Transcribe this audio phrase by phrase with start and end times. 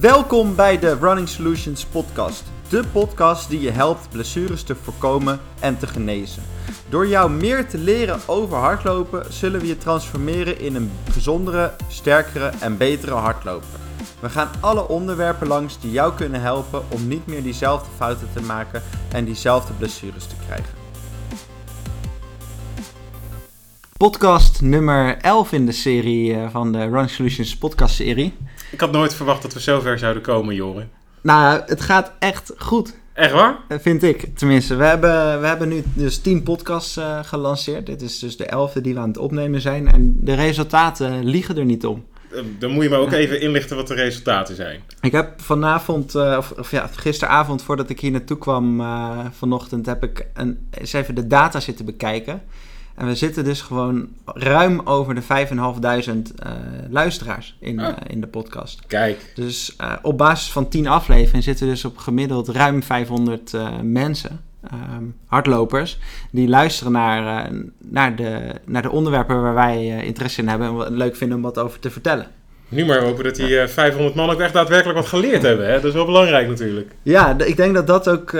[0.00, 2.44] Welkom bij de Running Solutions podcast.
[2.68, 6.42] De podcast die je helpt blessures te voorkomen en te genezen.
[6.88, 12.52] Door jou meer te leren over hardlopen zullen we je transformeren in een gezondere, sterkere
[12.60, 13.78] en betere hardloper.
[14.20, 18.40] We gaan alle onderwerpen langs die jou kunnen helpen om niet meer diezelfde fouten te
[18.40, 20.74] maken en diezelfde blessures te krijgen.
[23.96, 28.34] Podcast nummer 11 in de serie eh, van de Running Solutions podcast serie.
[28.70, 30.90] Ik had nooit verwacht dat we zover zouden komen, Joren.
[31.20, 32.94] Nou, het gaat echt goed.
[33.12, 33.56] Echt waar?
[33.68, 34.76] Eh, Vind ik, tenminste.
[34.76, 37.86] We hebben, we hebben nu dus 10 podcasts eh, gelanceerd.
[37.86, 39.88] Dit is dus de elfde die we aan het opnemen zijn.
[39.88, 42.04] En de resultaten liegen er niet om.
[42.30, 44.80] Eh, Dan moet je me ook even inlichten wat de resultaten zijn.
[45.00, 48.82] Ik heb vanavond, of, of ja, gisteravond voordat ik hier naartoe kwam,
[49.32, 52.42] vanochtend, heb ik een, eens even de data zitten bekijken.
[52.98, 56.50] En we zitten dus gewoon ruim over de 5.500 eh
[56.90, 57.86] luisteraars in, Ah.
[57.88, 58.80] eh, in de podcast.
[58.86, 63.68] Kijk, Dus eh, op basis van 10 afleveringen zitten dus op gemiddeld ruim 500 eh,
[63.82, 65.98] mensen, ehm, hardlopers,
[66.30, 70.88] die luisteren naar, naar, de, naar de onderwerpen waar wij interesse in hebben en wat
[70.90, 72.26] leuk vinden om wat over te vertellen.
[72.68, 75.66] nu maar hopen dat die eh, 500 man ook echt daadwerkelijk wat geleerd hebben.
[75.66, 75.72] Hè?
[75.74, 76.90] Dat is wel belangrijk natuurlijk.
[77.02, 78.36] Ja, ik denk dat dat ook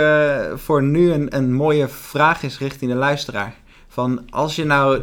[0.55, 3.55] voor nu een, een mooie vraag is richting de luisteraar.
[3.99, 5.03] Van als je nou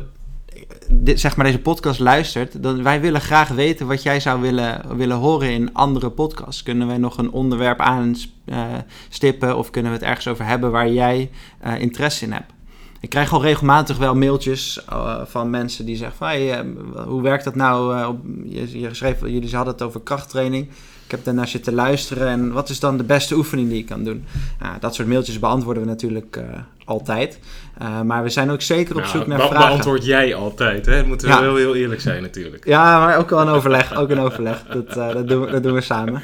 [0.89, 4.97] dit, zeg maar deze podcast luistert, dan wij willen graag weten wat jij zou willen,
[4.97, 6.63] willen horen in andere podcasts.
[6.63, 11.31] Kunnen wij nog een onderwerp aanstippen of kunnen we het ergens over hebben waar jij
[11.59, 12.54] eh, interesse in hebt?
[13.05, 16.65] Ik krijg al regelmatig wel mailtjes eh, van mensen die zeggen van, hey, eh,
[17.07, 17.97] hoe werkt dat nou?
[17.97, 20.67] eh, op, je, je schreef, jullie hadden het over krachttraining.
[21.05, 24.03] Ik heb daarnaar zitten luisteren en wat is dan de beste oefening die ik kan
[24.03, 24.25] doen?
[24.59, 26.39] Nou, dat soort mailtjes beantwoorden we natuurlijk
[26.85, 27.39] altijd.
[28.03, 29.67] Maar we zijn ook zeker op Nou, zoek naar vragen.
[29.67, 30.85] beantwoord jij altijd.
[30.85, 30.95] Hè?
[30.97, 31.41] Dat moeten we Ja.
[31.41, 32.65] wel heel eerlijk zijn natuurlijk.
[32.67, 33.95] Ja, maar ook wel een overleg.
[33.95, 34.63] Ook een overleg.
[34.73, 36.21] Dat, dat, doen, we, dat doen we samen.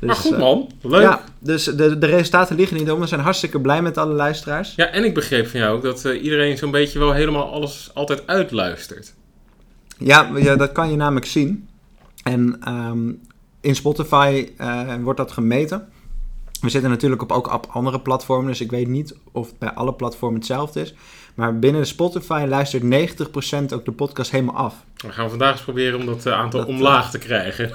[0.00, 1.00] Dus, maar goed eh, man, leuk.
[1.00, 1.24] Ja, Ja.
[1.38, 3.00] dus de, de resultaten liggen niet om.
[3.00, 4.74] We zijn hartstikke blij met alle luisteraars.
[4.74, 8.26] en ik begreep van jou ook dat eh, iedereen zo'n beetje wel helemaal alles altijd
[8.26, 9.14] uitluistert.
[9.98, 11.68] Ja, ja, dat kan je namelijk zien.
[12.22, 13.12] En ehm,
[13.60, 15.88] in Spotify eh, wordt dat gemeten.
[16.60, 19.70] We zitten natuurlijk op ook op andere platformen, dus ik weet niet of het bij
[19.70, 20.94] alle platformen hetzelfde is.
[21.34, 22.86] Maar binnen de Spotify luistert 90%
[23.74, 24.74] ook de podcast helemaal af.
[24.96, 27.70] We gaan vandaag eens proberen om dat eh, aantal Dat, eh, omlaag te krijgen.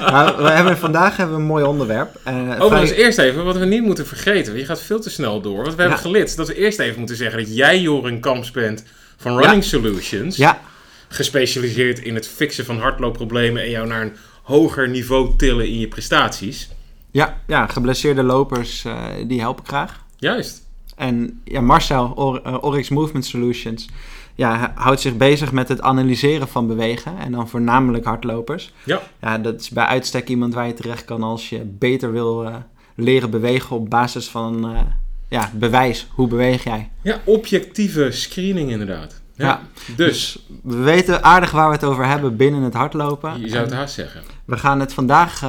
[0.00, 2.20] nou, we hebben, vandaag hebben we een mooi onderwerp.
[2.24, 4.56] Eh, Overigens, vrij- eerst even wat we niet moeten vergeten.
[4.56, 5.62] Je gaat veel te snel door.
[5.62, 8.84] Want we hebben geleerd dat we eerst even moeten zeggen dat jij Joren Kamps bent
[9.16, 10.36] van Running Solutions.
[10.36, 10.60] Ja,
[11.08, 15.88] Gespecialiseerd in het fixen van hardloopproblemen en jou naar een hoger niveau tillen in je
[15.88, 16.68] prestaties.
[17.10, 20.00] ja, ja, geblesseerde lopers, eh, die help ik graag.
[20.16, 20.62] Juist.
[20.96, 23.88] En ja, Marcel, Or, eh, Oryx Movement Solutions,
[24.34, 27.18] ja, houdt zich bezig met het analyseren van bewegen.
[27.18, 28.72] En dan voornamelijk hardlopers.
[28.84, 29.02] Ja.
[29.20, 32.54] Ja, dat is bij uitstek iemand waar je terecht kan als je beter wil eh,
[32.94, 34.80] leren bewegen op basis van eh,
[35.28, 36.06] ja, bewijs.
[36.10, 36.90] Hoe beweeg jij?
[37.02, 39.20] Ja, objectieve screening inderdaad.
[39.34, 39.46] Ja.
[39.46, 39.60] Ja.
[39.96, 43.40] Dus, We weten aardig waar we het over hebben binnen het hardlopen.
[43.40, 44.22] je zou het haast zeggen.
[44.44, 45.42] We gaan het vandaag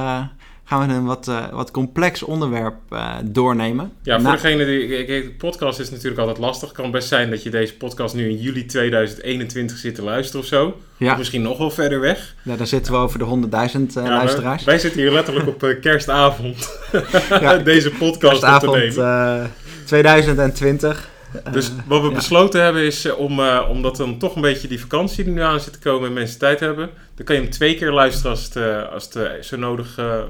[0.64, 3.92] gaan we een wat, eh, wat complex onderwerp eh, doornemen.
[4.02, 4.88] Ja, voor degene die...
[4.88, 6.68] kijk, kijk, de podcast is natuurlijk altijd lastig.
[6.68, 10.40] Het kan best zijn dat je deze podcast nu in juli 2021 zit te luisteren
[10.40, 10.66] of zo.
[10.66, 12.34] Of ja, misschien nog wel verder weg.
[12.42, 14.64] ja, dan zitten we over de 100.000 eh, Ja, luisteraars.
[14.64, 16.78] Wij zitten hier letterlijk op kerstavond
[17.40, 17.56] Ja.
[17.72, 19.42] deze podcast op te nemen.
[19.42, 19.44] eh,
[19.84, 21.12] 2020.
[21.44, 22.14] Eh, Dus wat we ja.
[22.14, 25.40] besloten hebben is eh, om, eh, omdat dan toch een beetje die vakantie die nu
[25.40, 28.30] aan zit te komen en mensen tijd hebben, dan kan je hem twee keer luisteren
[28.30, 30.24] als het, eh, als het eh, zo nodig eh, eh,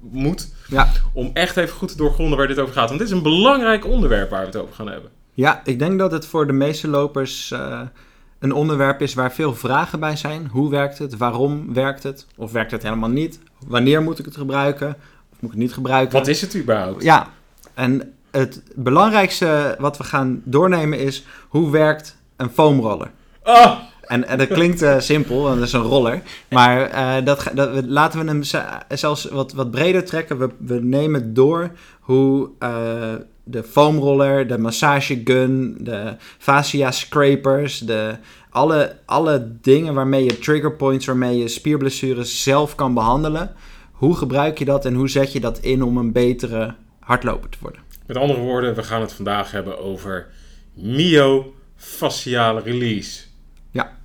[0.00, 0.54] moet.
[0.68, 0.88] Ja.
[1.12, 2.88] Om echt even goed te doorgronden waar dit over gaat.
[2.88, 5.10] Want dit is een belangrijk onderwerp waar we het over gaan hebben.
[5.34, 7.80] Ja, ik denk dat het voor de meeste lopers eh,
[8.38, 10.48] een onderwerp is waar veel vragen bij zijn.
[10.52, 11.16] Hoe werkt het?
[11.16, 12.26] Waarom werkt het?
[12.36, 13.38] Of werkt het helemaal niet?
[13.66, 14.88] Wanneer moet ik het gebruiken?
[15.32, 16.18] Of moet ik het niet gebruiken?
[16.18, 17.02] Wat is het überhaupt?
[17.02, 17.28] Ja,
[17.74, 23.10] en het belangrijkste wat we gaan doornemen is hoe werkt een foamroller?
[23.42, 23.78] Ah!
[24.02, 26.22] En, en dat klinkt eh, simpel, want dat is een roller.
[26.50, 30.38] Maar eh, dat, dat, laten we hem ze- zelfs wat, wat breder trekken.
[30.38, 31.70] We, we nemen door
[32.00, 32.70] hoe eh,
[33.44, 38.14] de foamroller, de massagegun, de fascia scrapers, de,
[38.50, 43.52] alle, alle dingen waarmee je trigger points, waarmee je spierblessures zelf kan behandelen.
[43.92, 47.58] Hoe gebruik je dat en hoe zet je dat in om een betere hardloper te
[47.60, 47.80] worden?
[48.08, 50.26] Met andere woorden, we gaan het vandaag hebben over
[50.74, 53.20] myofasciale release.
[53.70, 53.96] Ja.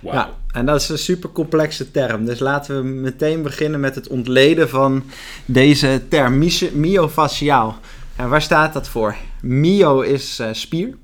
[0.00, 0.14] Wauw.
[0.14, 2.24] Ja, en dat is een super complexe term.
[2.24, 5.04] Dus laten we meteen beginnen met het ontleden van
[5.44, 7.78] deze term, myofasciaal.
[8.16, 9.16] En waar staat dat voor?
[9.42, 10.96] Myo is eh, spier.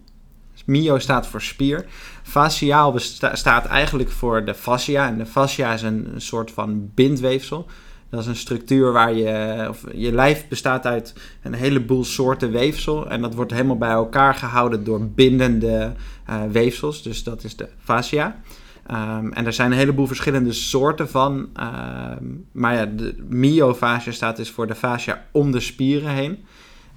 [0.67, 1.85] Myo staat voor spier.
[2.23, 2.95] Fasciaal
[3.33, 5.07] staat eigenlijk voor de fascia.
[5.07, 7.67] En de fascia is een, een soort van bindweefsel.
[8.15, 13.11] Dat is een structuur waar je, of je lijf bestaat uit een heleboel soorten weefsel.
[13.11, 15.93] En dat wordt helemaal bij elkaar gehouden door bindende
[16.31, 17.03] uh, weefsels.
[17.03, 18.41] Dus dat is de fascia.
[18.91, 21.33] Um, en er zijn een heleboel verschillende soorten van.
[21.35, 26.45] Um, maar ja, de myofascia staat dus voor de fascia om de spieren heen.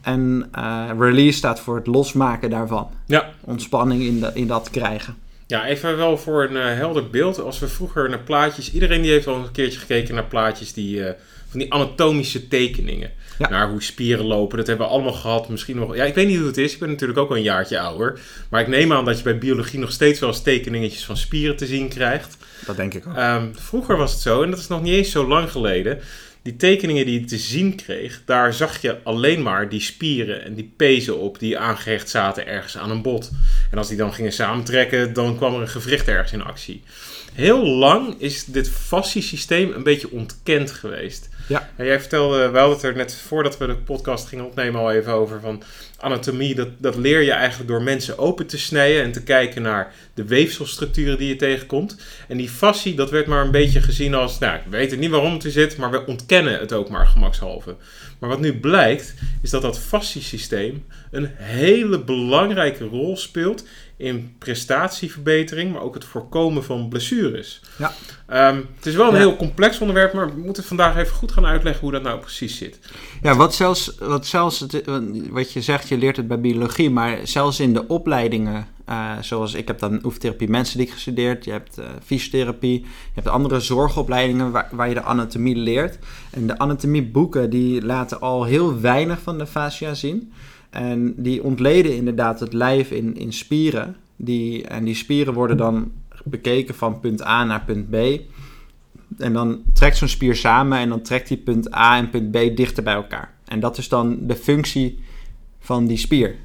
[0.01, 2.89] En uh, release staat voor het losmaken daarvan.
[3.05, 3.29] Ja.
[3.41, 5.15] Ontspanning in, de, in dat krijgen.
[5.47, 7.39] Ja, even wel voor een uh, helder beeld.
[7.39, 8.73] Als we vroeger naar plaatjes...
[8.73, 10.97] Iedereen die heeft al een keertje gekeken naar plaatjes die...
[10.97, 11.09] Uh,
[11.49, 13.11] van die anatomische tekeningen.
[13.37, 13.49] Ja.
[13.49, 14.57] Naar hoe spieren lopen.
[14.57, 15.49] Dat hebben we allemaal gehad.
[15.49, 15.95] Misschien nog...
[15.95, 16.73] Ja, ik weet niet hoe het is.
[16.73, 18.19] Ik ben natuurlijk ook al een jaartje ouder.
[18.49, 21.55] Maar ik neem aan dat je bij biologie nog steeds wel eens tekeningetjes van spieren
[21.55, 22.37] te zien krijgt.
[22.65, 23.17] Dat denk ik ook.
[23.17, 25.99] Um, vroeger was het zo, en dat is nog niet eens zo lang geleden
[26.47, 30.53] die tekeningen die je te zien kreeg, daar zag je alleen maar die spieren en
[30.53, 33.31] die pezen op die aangehecht zaten ergens aan een bot.
[33.71, 36.81] En als die dan gingen samentrekken, dan kwam er een gewricht ergens in actie.
[37.33, 41.29] Heel lang is dit fasciesysteem een beetje ontkend geweest.
[41.47, 41.69] Ja.
[41.75, 44.91] En jij vertelde, we hadden het er net voordat we de podcast gingen opnemen al
[44.91, 45.63] even over van
[45.97, 46.55] anatomie.
[46.55, 50.25] Dat, dat leer je eigenlijk door mensen open te snijden en te kijken naar de
[50.25, 51.97] weefselstructuren die je tegenkomt.
[52.27, 55.33] En die fascie, dat werd maar een beetje gezien als, nou, we weten niet waarom
[55.33, 57.75] het er zit, maar we ontkennen het ook maar gemakshalve.
[58.19, 63.63] Maar wat nu blijkt, is dat dat fasciesysteem een hele belangrijke rol speelt
[63.97, 67.61] in prestatieverbetering, maar ook het voorkomen van blessures.
[67.77, 67.93] Ja.
[68.49, 69.19] Um, het is wel een ja.
[69.19, 72.57] heel complex onderwerp, maar we moeten vandaag even goed gaan uitleggen hoe dat nou precies
[72.57, 72.79] zit.
[73.21, 74.81] Ja, wat zelfs, wat zelfs het,
[75.29, 79.53] wat je zegt, je leert het bij biologie, maar zelfs in de opleidingen, uh, zoals
[79.53, 84.69] ik heb dan oefentherapie menselijk gestudeerd, je hebt uh, fysiotherapie, je hebt andere zorgopleidingen waar,
[84.71, 85.97] waar je de anatomie leert.
[86.29, 90.33] En de anatomieboeken die laten al heel weinig van de fascia zien.
[90.77, 93.95] En die ontleden inderdaad het lijf in, in spieren.
[94.15, 95.91] Die, en die spieren worden dan
[96.23, 97.95] bekeken van punt A naar punt B.
[99.17, 102.55] En dan trekt zo'n spier samen en dan trekt die punt A en punt B
[102.55, 103.33] dichter bij elkaar.
[103.45, 104.99] En dat is dan de functie
[105.59, 106.35] van die spier.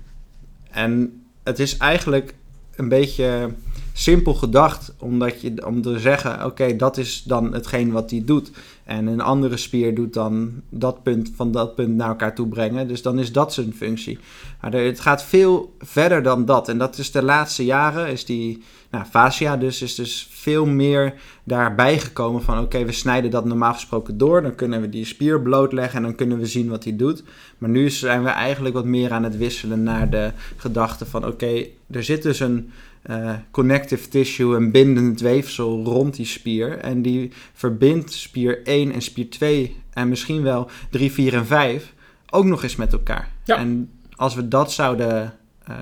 [0.71, 2.35] En het is eigenlijk
[2.77, 3.55] een beetje
[3.93, 8.51] simpel gedacht, omdat je, om te zeggen: oké, dat is dan hetgeen wat die doet.
[8.85, 12.89] En een andere spier doet dan dat punt van dat punt naar elkaar toe brengen.
[12.89, 14.19] Dus dan is dat zijn functie.
[14.61, 16.69] Maar het gaat veel verder dan dat.
[16.69, 21.15] En dat is de laatste jaren, is die nou, fascia dus, is dus veel meer
[21.45, 22.59] daarbij gekomen van...
[22.59, 24.43] oké, we snijden dat normaal gesproken door.
[24.43, 27.23] Dan kunnen we die spier blootleggen en dan kunnen we zien wat hij doet.
[27.59, 31.27] Maar nu zijn we eigenlijk wat meer aan het wisselen naar de gedachte van...
[31.27, 32.71] oké, er zit dus een
[33.11, 36.79] uh, connective tissue, een bindend weefsel rond die spier.
[36.79, 41.95] En die verbindt spier 1 en spier 2 en misschien wel 3, 4 en 5
[42.31, 43.29] ook nog eens met elkaar.
[43.45, 43.57] Ja.
[43.57, 45.35] En als we dat zouden
[45.71, 45.77] uh,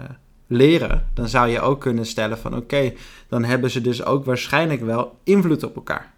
[0.46, 2.96] leren, dan zou je ook kunnen stellen van oké, okay,
[3.28, 6.12] dan hebben ze dus ook waarschijnlijk wel invloed op elkaar.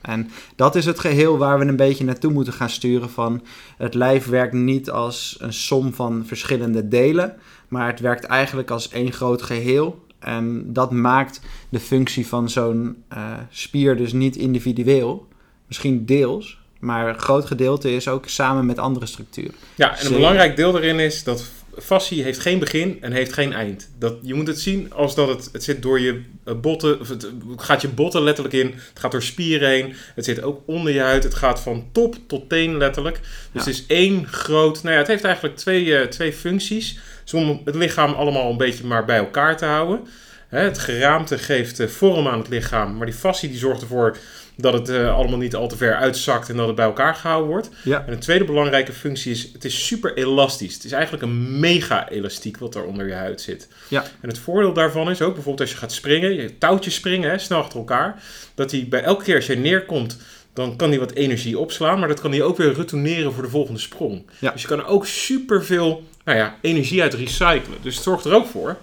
[0.00, 3.42] En dat is het geheel waar we een beetje naartoe moeten gaan sturen van
[3.76, 7.36] het lijf werkt niet als een som van verschillende delen,
[7.68, 13.04] maar het werkt eigenlijk als één groot geheel en dat maakt de functie van zo'n
[13.12, 15.28] uh, spier dus niet individueel.
[15.66, 19.54] Misschien deels, maar een groot gedeelte is ook samen met andere structuren.
[19.74, 20.16] Ja, en een Zeker.
[20.16, 23.90] belangrijk deel daarin is dat fascie heeft geen begin en heeft geen eind.
[23.98, 26.22] Dat, je moet het zien als dat het, het zit door je
[26.60, 30.42] botten, of het, gaat je botten letterlijk in, het gaat door spieren heen, het zit
[30.42, 33.20] ook onder je huid, het gaat van top tot teen letterlijk.
[33.20, 33.58] Dus ja.
[33.58, 36.98] het is één groot, nou ja, het heeft eigenlijk twee, uh, twee functies.
[37.24, 40.00] Dus om het lichaam allemaal een beetje maar bij elkaar te houden.
[40.48, 44.16] Hè, het geraamte geeft uh, vorm aan het lichaam, maar die fascie die zorgt ervoor
[44.56, 47.50] dat het uh, allemaal niet al te ver uitzakt en dat het bij elkaar gehouden
[47.50, 47.70] wordt.
[47.84, 48.04] Ja.
[48.06, 50.74] En een tweede belangrijke functie is, het is super elastisch.
[50.74, 53.68] Het is eigenlijk een mega elastiek wat er onder je huid zit.
[53.88, 54.02] Ja.
[54.20, 57.38] En het voordeel daarvan is ook bijvoorbeeld als je gaat springen, je touwtjes springen, hè,
[57.38, 58.22] snel achter elkaar,
[58.54, 60.18] dat hij bij elke keer als je neerkomt,
[60.52, 63.48] dan kan hij wat energie opslaan, maar dat kan hij ook weer retourneren voor de
[63.48, 64.22] volgende sprong.
[64.38, 64.50] Ja.
[64.50, 67.78] Dus je kan er ook super veel nou ja, energie uit recyclen.
[67.82, 68.76] Dus het zorgt er ook voor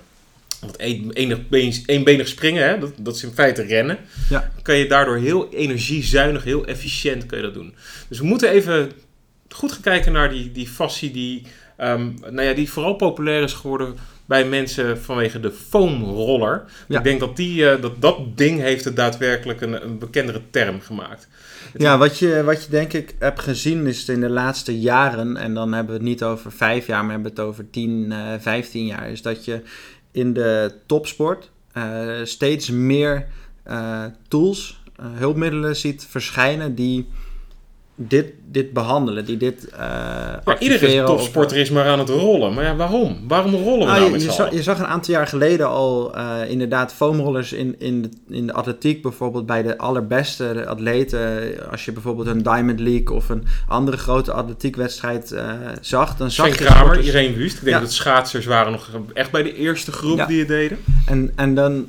[0.62, 3.98] want eenbenig, eenbenig springen, hè, dat, dat is in feite rennen.
[4.30, 4.52] Ja.
[4.62, 7.76] Kan je daardoor heel energiezuinig, heel efficiënt kun je dat doen.
[8.08, 8.92] Dus we moeten even
[9.50, 11.42] goed gaan kijken naar die, die fascie die,
[11.80, 13.96] um, nou ja, die vooral populair is geworden
[14.26, 16.64] bij mensen vanwege de foamroller.
[16.88, 16.98] Ja.
[16.98, 20.82] Ik denk dat, die, uh, dat dat ding heeft het daadwerkelijk een, een bekendere term
[20.82, 21.28] gemaakt.
[21.78, 25.54] Ja, wat je, wat je denk ik hebt gezien is in de laatste jaren, en
[25.54, 28.86] dan hebben we het niet over vijf jaar, maar hebben het over 10, uh, 15
[28.86, 29.62] jaar, is dat je
[30.12, 33.28] in de topsport uh, steeds meer
[33.68, 37.08] uh, tools, hulpmiddelen ziet verschijnen die
[38.08, 39.67] dit, dit behandelen, die dit
[40.46, 42.53] Maar iedere of- topsporter is maar aan het rollen.
[42.53, 43.17] Maar ja, waarom?
[43.27, 44.55] Waarom rollen we Nou, nou je, met je, zag, allen?
[44.55, 48.53] je zag een aantal jaar geleden al eh, inderdaad foamrollers in, in, de, in de
[48.53, 51.53] atletiek, bijvoorbeeld bij de allerbeste atleten.
[51.72, 55.43] Als je bijvoorbeeld een Diamond League of een andere grote atletiekwedstrijd eh,
[55.81, 57.58] zag, dan zag je Kramer, sporters- iedereen wust.
[57.58, 57.81] Ik denk Ja.
[57.81, 60.25] dat schaatsers waren nog echt bij de eerste groep Ja.
[60.25, 60.77] die het deden.
[61.05, 61.86] En, en dan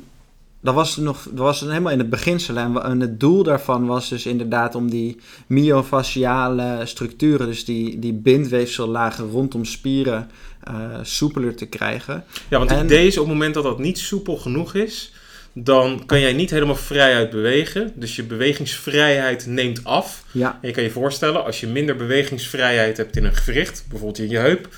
[0.62, 2.57] dat was nog, dat was helemaal in het beginsel.
[2.57, 5.16] En, het doel daarvan was dus inderdaad om die
[5.47, 10.31] myofasciale structuren, dus die, die bindweefsellagen rondom spieren,
[10.62, 12.25] eh, soepeler te krijgen.
[12.49, 15.12] Ja, want het En- idee is op het moment dat dat niet soepel genoeg is,
[15.54, 17.92] dan kan jij niet helemaal vrijuit bewegen.
[17.95, 20.25] Dus je bewegingsvrijheid neemt af.
[20.31, 24.19] Ja, En je kan je voorstellen, als je minder bewegingsvrijheid hebt in een gewricht, bijvoorbeeld
[24.19, 24.69] in je heup,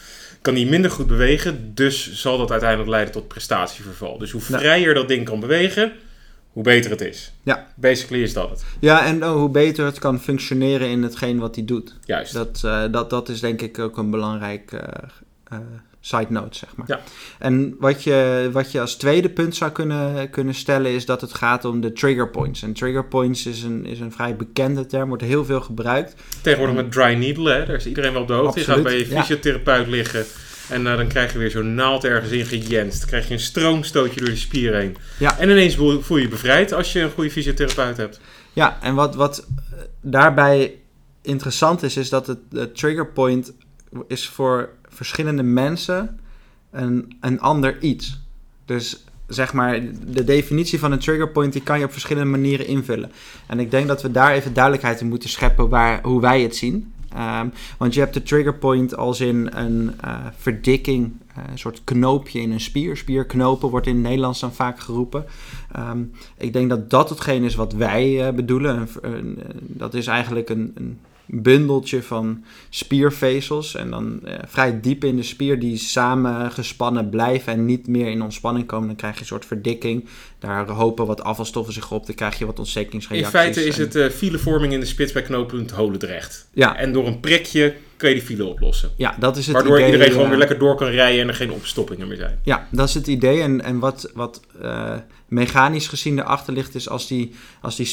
[0.45, 1.75] kan die minder goed bewegen.
[1.75, 4.19] Dus zal dat uiteindelijk leiden tot prestatieverval.
[4.19, 5.93] Dus hoe vrijer dat ding kan bewegen,
[6.53, 7.33] hoe beter het is.
[7.43, 7.67] Ja.
[7.75, 8.65] Basically is dat het.
[8.81, 11.95] ja en oh, hoe beter het kan functioneren in hetgeen wat hij doet.
[12.05, 12.33] Juist.
[12.33, 14.81] Dat, eh, dat, dat is denk ik ook een belangrijk eh,
[15.45, 15.59] eh,
[16.07, 16.87] side note, zeg maar.
[16.89, 17.01] Ja.
[17.39, 21.35] En wat je, wat je als tweede punt zou kunnen, kunnen stellen is dat het
[21.35, 22.63] gaat om de trigger points.
[22.63, 26.15] En trigger points is een, is een vrij bekende term, wordt heel veel gebruikt.
[26.43, 28.59] Tegenwoordig met dry needle, hè, daar is iedereen wel op de hoogte.
[28.59, 29.21] Je gaat bij je ja.
[29.21, 30.25] fysiotherapeut liggen
[30.69, 32.99] en eh, dan krijg je weer zo'n naald ergens in gejenst.
[32.99, 34.97] Dan krijg je een stroomstootje door de spier heen.
[35.19, 35.39] Ja.
[35.39, 38.21] En ineens voel je je bevrijd als je een goede fysiotherapeut hebt.
[38.53, 39.47] Ja, en wat, wat
[40.01, 40.75] daarbij
[41.23, 43.53] interessant is, is dat het de trigger point
[44.07, 46.21] is voor verschillende mensen
[46.71, 48.21] een, een ander iets.
[48.65, 52.67] Dus zeg maar, de definitie van een trigger point die kan je op verschillende manieren
[52.67, 53.13] invullen.
[53.47, 56.57] En ik denk dat we daar even duidelijkheid in moeten scheppen waar, hoe wij het
[56.57, 56.93] zien.
[57.15, 57.49] Ehm,
[57.79, 62.41] want je hebt de trigger point als in een eh, verdikking, eh, een soort knoopje
[62.41, 62.97] in een spier.
[62.97, 65.25] Spierknopen wordt in het Nederlands dan vaak geroepen.
[65.73, 66.03] Ehm,
[66.37, 68.89] ik denk dat dat hetgeen is wat wij eh, bedoelen.
[69.59, 73.75] Dat is eigenlijk een, een bundeltje van spiervezels.
[73.75, 78.07] En dan eh, vrij diep in de spier die samen gespannen blijven en niet meer
[78.11, 78.87] in ontspanning komen.
[78.87, 80.05] Dan krijg je een soort verdikking.
[80.39, 82.07] Daar hopen wat afvalstoffen zich op.
[82.07, 83.29] Dan krijg je wat In ontstekingsreacties.
[83.31, 86.49] feite is En- het eh, filevorming in de spits bij knooppunt Holendrecht.
[86.53, 88.91] Ja, En door een prikje kun je die file oplossen.
[88.97, 89.87] ja, dat is het Waardoor idee.
[89.87, 92.39] iedereen gewoon eh, weer lekker door kan rijden en er geen opstoppingen meer zijn.
[92.43, 93.41] Ja, dat is het idee.
[93.41, 94.41] En, en wat, wat
[95.29, 97.87] mechanisch gezien erachter ligt, is als die, als die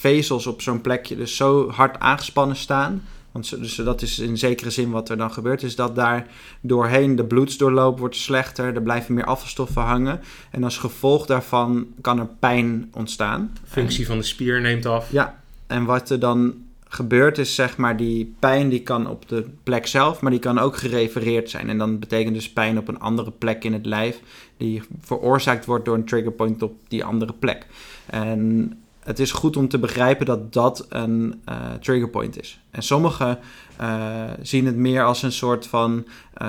[0.00, 3.02] spiervezels op zo'n plekje dus zo hard aangespannen staan.
[3.32, 6.26] Want zo- dus dat is in zekere zin wat er dan gebeurt, is dat daar
[6.60, 10.20] doorheen de bloedsdoorloop wordt slechter, er blijven meer afvalstoffen hangen.
[10.50, 13.52] En als gevolg daarvan kan er pijn ontstaan.
[13.66, 15.12] Functie van de spier neemt af.
[15.12, 16.54] Ja, en wat er dan
[16.88, 20.58] gebeurt is zeg maar die pijn die kan op de plek zelf, maar die kan
[20.58, 21.68] ook gerefereerd zijn.
[21.68, 24.20] En dan betekent dus pijn op een andere plek in het lijf
[24.56, 27.66] die veroorzaakt wordt door een triggerpoint op die andere plek.
[28.06, 28.72] En
[29.04, 32.60] het is goed om te begrijpen dat dat een eh, triggerpoint is.
[32.70, 33.38] En sommigen
[33.76, 36.48] eh, zien het meer als een soort van eh,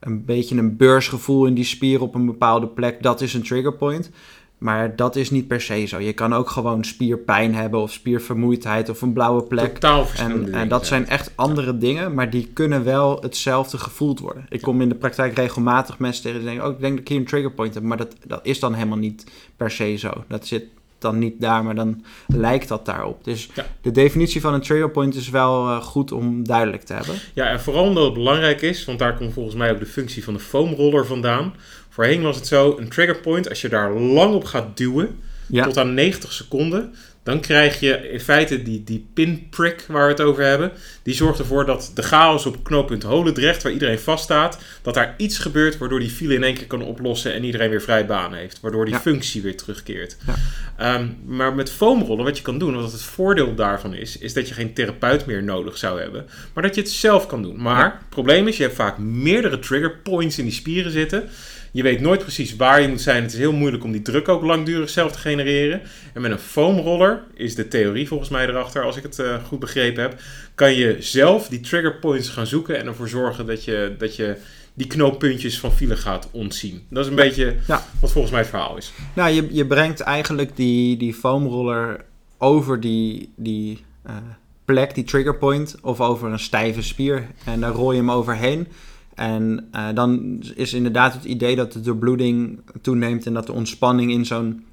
[0.00, 3.02] een beetje een beursgevoel in die spier op een bepaalde plek.
[3.02, 4.10] Dat is een triggerpoint.
[4.58, 5.98] Maar dat is niet per se zo.
[5.98, 9.74] Je kan ook gewoon spierpijn hebben of spiervermoeidheid of een blauwe plek.
[9.74, 14.20] Totaal verschillende En, en dat zijn echt andere dingen, maar die kunnen wel hetzelfde gevoeld
[14.20, 14.46] worden.
[14.48, 17.08] Ik kom in de praktijk regelmatig mensen tegen die denken, oh, ik denk dat ik
[17.08, 19.24] hier een triggerpoint heb, maar dat, dat is dan helemaal niet
[19.56, 20.12] per se zo.
[20.28, 20.64] Dat zit
[21.04, 23.24] dan niet daar, maar dan lijkt dat daarop.
[23.24, 23.66] Dus Ja.
[23.80, 27.14] de definitie van een triggerpoint is wel eh, goed om duidelijk te hebben.
[27.34, 30.24] Ja, en vooral omdat het belangrijk is, want daar komt volgens mij ook de functie
[30.24, 31.54] van de foamroller vandaan.
[31.88, 35.78] Voorheen was het zo, een triggerpoint, als je daar lang op gaat duwen, Ja, tot
[35.78, 36.94] aan 90 seconden,
[37.24, 40.72] dan krijg je in feite die, die pinprick waar we het over hebben.
[41.02, 45.38] Die zorgt ervoor dat de chaos op knooppunt Holendrecht, waar iedereen vaststaat, dat daar iets
[45.38, 48.60] gebeurt waardoor die file in één keer kan oplossen en iedereen weer vrij baan heeft.
[48.60, 49.00] Waardoor die Ja.
[49.00, 50.16] functie weer terugkeert.
[50.26, 50.34] Ja.
[50.76, 54.48] Ehm, maar met foamrollen, wat je kan doen, wat het voordeel daarvan is, is dat
[54.48, 57.62] je geen therapeut meer nodig zou hebben, maar dat je het zelf kan doen.
[57.62, 57.84] Maar Ja.
[57.98, 61.28] het probleem is, je hebt vaak meerdere trigger points in die spieren zitten.
[61.74, 63.22] Je weet nooit precies waar je moet zijn.
[63.22, 65.82] Het is heel moeilijk om die druk ook langdurig zelf te genereren.
[66.12, 69.58] En met een foamroller is de theorie volgens mij erachter, als ik het eh, goed
[69.58, 70.20] begrepen heb,
[70.54, 74.36] kan je zelf die trigger points gaan zoeken en ervoor zorgen dat je, dat je
[74.74, 76.86] die knooppuntjes van file gaat ontzien.
[76.90, 77.82] Dat is een beetje Ja.
[78.00, 78.92] wat volgens mij het verhaal is.
[79.14, 82.04] nou, je, je brengt eigenlijk die, die foamroller
[82.38, 84.16] over die, die eh,
[84.64, 87.26] plek, die triggerpoint, of over een stijve spier.
[87.44, 88.68] En daar rol je hem overheen.
[89.14, 94.10] En eh, dan is inderdaad het idee dat de doorbloeding toeneemt en dat de ontspanning
[94.10, 94.64] in zo'n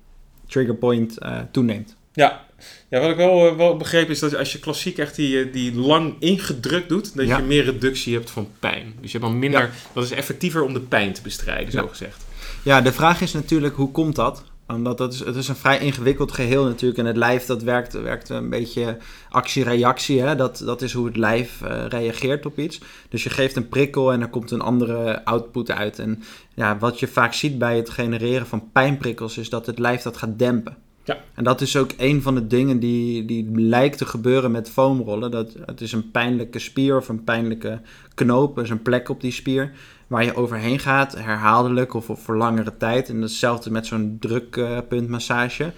[0.48, 1.95] triggerpoint eh toeneemt.
[2.13, 2.45] Ja.
[2.89, 5.75] ja, wat ik wel, eh, wel begrepen is dat als je klassiek echt die, die
[5.75, 7.38] lang ingedrukt doet, dat Ja.
[7.38, 8.93] je meer reductie hebt van pijn.
[9.01, 9.69] Dus je hebt dan minder, Ja.
[9.93, 11.81] dat is effectieffer om de pijn te bestrijden, Ja.
[11.81, 12.25] zo gezegd.
[12.63, 14.43] Ja, de vraag is natuurlijk hoe komt dat?
[14.68, 17.00] Omdat dat is, het is een vrij ingewikkeld geheel natuurlijk.
[17.00, 18.98] En het lijf dat werkt, werkt een beetje
[19.30, 20.22] actie-reactie.
[20.22, 20.36] Hè?
[20.36, 22.82] Dat, dat is hoe het lijf eh, reageert op iets.
[23.10, 26.00] Dus je geeft een prikkel en er komt een andere output uit.
[26.00, 30.01] En ja, wat je vaak ziet bij het genereren van pijnprikkels is dat het lijf
[30.01, 30.77] dat gaat dempen.
[31.03, 31.17] Ja.
[31.34, 35.31] En dat is ook een van de dingen die, die lijkt te gebeuren met foamrollen.
[35.31, 37.81] Dat, het is een pijnlijke spier of een pijnlijke
[38.13, 39.72] knoop, dus een plek op die spier,
[40.08, 43.10] waar je overheen gaat, herhaaldelijk of, voor langere tijd.
[43.10, 45.72] En hetzelfde met zo'n drukpuntmassage.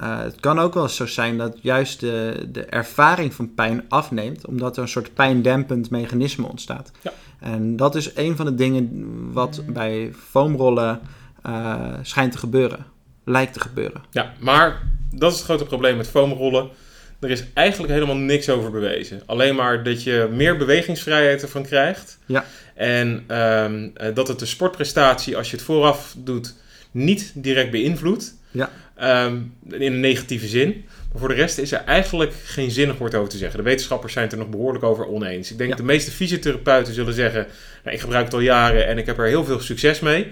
[0.00, 3.84] Uh, het kan ook wel eens zo zijn dat juist de, de ervaring van pijn
[3.88, 6.90] afneemt, omdat er een soort pijndempend mechanisme ontstaat.
[7.02, 7.12] Ja.
[7.40, 11.00] En dat is een van de dingen wat bij foamrollen
[11.46, 12.92] uh, schijnt te gebeuren
[13.24, 14.02] lijkt te gebeuren.
[14.10, 16.68] Ja, maar dat is het grote probleem met foamrollen.
[17.20, 19.22] Er is eigenlijk helemaal niks over bewezen.
[19.26, 22.18] Alleen maar dat je meer bewegingsvrijheid ervan krijgt.
[22.26, 22.44] Ja.
[22.74, 26.54] En um, dat het de sportprestatie, als je het vooraf doet,
[26.90, 28.34] niet direct beïnvloedt.
[28.50, 28.70] Ja.
[29.26, 30.84] Um, in een negatieve zin.
[31.10, 33.58] Maar voor de rest is er eigenlijk geen zinnig woord over te zeggen.
[33.58, 35.50] De wetenschappers zijn het er nog behoorlijk over oneens.
[35.50, 35.76] Ik denk Ja.
[35.76, 37.46] dat de meeste fysiotherapeuten zullen zeggen...
[37.84, 40.26] Nou, ik gebruik het al jaren en ik heb er heel veel succes mee.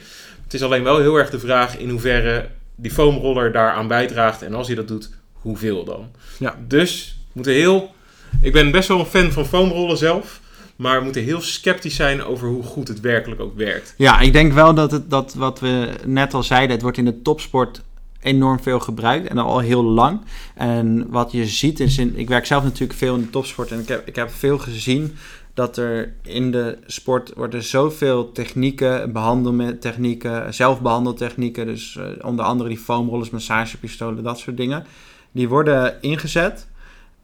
[0.44, 4.42] Het is alleen wel heel erg de vraag in hoeverre die foamroller daaraan bijdraagt.
[4.42, 6.10] En als hij dat doet, hoeveel dan?
[6.38, 6.56] Ja.
[6.66, 7.94] Dus we moeten heel...
[8.40, 10.40] Ik ben best wel een fan van foamrollen zelf.
[10.76, 13.94] Maar we moeten heel sceptisch zijn over hoe goed het werkelijk ook werkt.
[13.96, 17.04] Ja, ik denk wel dat, het, dat wat we net al zeiden, het wordt in
[17.04, 17.82] de topsport
[18.20, 20.20] enorm veel gebruikt en al heel lang.
[20.54, 23.80] En wat je ziet is, in, ik werk zelf natuurlijk veel in de topsport en
[23.80, 25.16] ik heb, ik heb veel gezien
[25.54, 32.78] dat er in de sport worden zoveel technieken, behandeltechnieken, zelfbehandeltechnieken, dus uh, onder andere die
[32.78, 34.85] foamrollers, massagepistolen, dat soort dingen,
[35.32, 36.68] die worden ingezet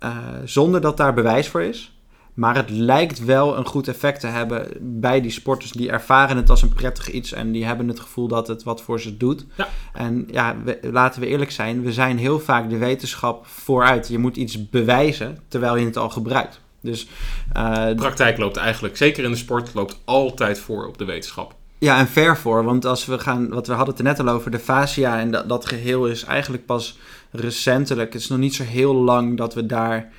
[0.05, 1.93] uh, zonder dat daar bewijs voor is.
[2.35, 5.73] Maar het lijkt wel een goed effect te hebben bij die sporters.
[5.73, 8.83] Die ervaren het als een prettig iets en die hebben het gevoel dat het wat
[8.83, 9.47] voor ze doet.
[9.57, 9.69] Ja.
[9.93, 14.09] En ja, we, laten we eerlijk zijn, we zijn heel vaak de wetenschap vooruit.
[14.09, 16.61] Je moet iets bewijzen terwijl je het al gebruikt.
[16.81, 17.09] Dus,
[17.57, 21.55] uh, de praktijk loopt eigenlijk, zeker in de sport, loopt altijd voor op de wetenschap.
[21.79, 22.65] Ja, en ver voor.
[22.65, 25.31] Want als we gaan, wat we hadden het er net al over, de fascia en
[25.31, 26.99] dat, dat geheel is eigenlijk pas
[27.31, 28.13] recentelijk.
[28.13, 30.11] Het is nog niet zo heel lang dat we daar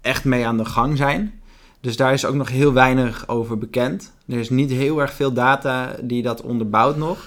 [0.00, 1.40] echt mee aan de gang zijn.
[1.80, 4.12] Dus daar is ook nog heel weinig over bekend.
[4.28, 7.26] Er is niet heel erg veel data die dat onderbouwt nog.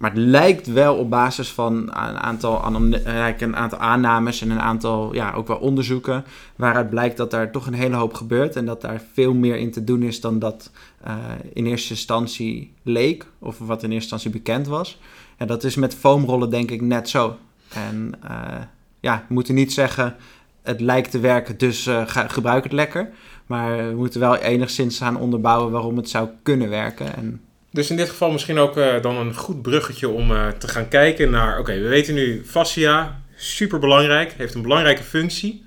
[0.00, 5.14] Maar het lijkt wel op basis van een aantal, een aantal aannames en een aantal
[5.14, 6.24] ja, ook wel onderzoeken.
[6.56, 8.56] Waaruit blijkt dat daar toch een hele hoop gebeurt.
[8.56, 10.70] En dat daar veel meer in te doen is dan dat
[11.06, 11.14] uh,
[11.52, 13.26] in eerste instantie leek.
[13.38, 15.00] Of wat in eerste instantie bekend was.
[15.36, 17.36] En dat is met foamrollen denk ik net zo.
[17.68, 18.30] En uh,
[19.00, 20.16] ja, we moeten niet zeggen
[20.62, 23.10] het lijkt te werken, dus ga, gebruik het lekker.
[23.46, 27.16] Maar we moeten wel enigszins gaan onderbouwen waarom het zou kunnen werken.
[27.16, 27.40] En...
[27.70, 30.88] Dus in dit geval misschien ook uh, dan een goed bruggetje om uh, te gaan
[30.88, 31.58] kijken naar...
[31.58, 35.64] Oké, we weten nu, fascia, super belangrijk, heeft een belangrijke functie.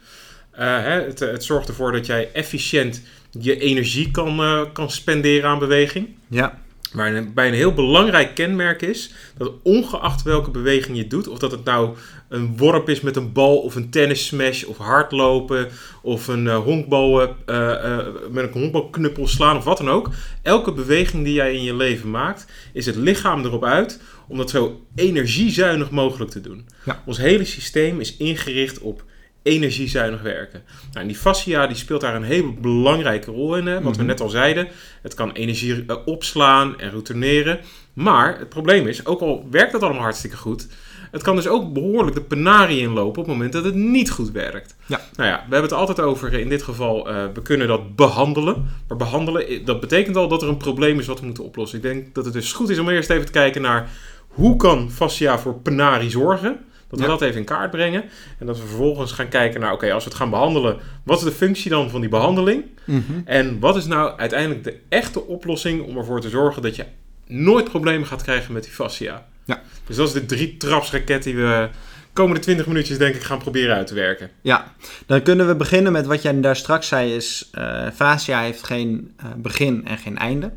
[0.52, 6.08] Hè, het, het, zorgt ervoor dat jij efficiënt je energie kan, kan spenderen aan beweging.
[6.28, 6.62] Ja.
[6.93, 11.39] Maar een, bij een heel belangrijk kenmerk is dat ongeacht welke beweging je doet, of
[11.39, 11.95] dat het nou
[12.29, 15.69] een worp is met een bal of een tennis smash of hardlopen
[16.01, 17.97] of een uh, honkbal uh, uh,
[18.32, 20.10] met een honkbalknuppel slaan of wat dan ook.
[20.41, 24.49] Elke beweging die jij in je leven maakt, is het lichaam erop uit om dat
[24.49, 26.67] zo energiezuinig mogelijk te doen.
[26.86, 27.03] Ja.
[27.06, 29.03] Ons hele systeem is ingericht op
[29.43, 30.63] energiezuinig werken.
[30.65, 33.65] Nou, en die fascia die speelt daar een hele belangrijke rol in.
[33.65, 33.73] Hè?
[33.73, 33.97] Wat mm -hmm.
[33.97, 34.67] we net al zeiden,
[35.01, 37.60] het kan energie uh, opslaan en retourneren.
[37.93, 40.67] Maar het probleem is, ook al werkt dat allemaal hartstikke goed...
[41.12, 44.32] het kan dus ook behoorlijk de penarie inlopen op het moment dat het niet goed
[44.32, 44.75] werkt.
[44.86, 45.01] Ja.
[45.15, 48.69] Nou ja, we hebben het altijd over, in dit geval, uh, we kunnen dat behandelen.
[48.88, 51.77] Maar behandelen, dat betekent al dat er een probleem is wat we moeten oplossen.
[51.77, 53.89] Ik denk dat het dus goed is om eerst even te kijken naar...
[54.27, 56.60] hoe kan fascia voor penarie zorgen...
[56.99, 57.17] Dat we Ja.
[57.19, 58.03] dat even in kaart brengen.
[58.39, 61.23] En dat we vervolgens gaan kijken naar, oké, als we het gaan behandelen, wat is
[61.23, 62.63] de functie dan van die behandeling?
[62.86, 63.01] Mhm.
[63.25, 66.86] En wat is nou uiteindelijk de echte oplossing om ervoor te zorgen dat je
[67.27, 69.25] nooit problemen gaat krijgen met die fascia?
[69.45, 69.62] Ja.
[69.88, 71.69] Dus dat is de drie trapsraket die we
[72.13, 74.29] komende 20 minuutjes denk ik gaan proberen uit te werken.
[74.41, 74.73] Ja,
[75.06, 79.13] dan kunnen we beginnen met wat jij daar straks zei, is eh fascia heeft geen
[79.17, 80.51] eh, begin en geen einde.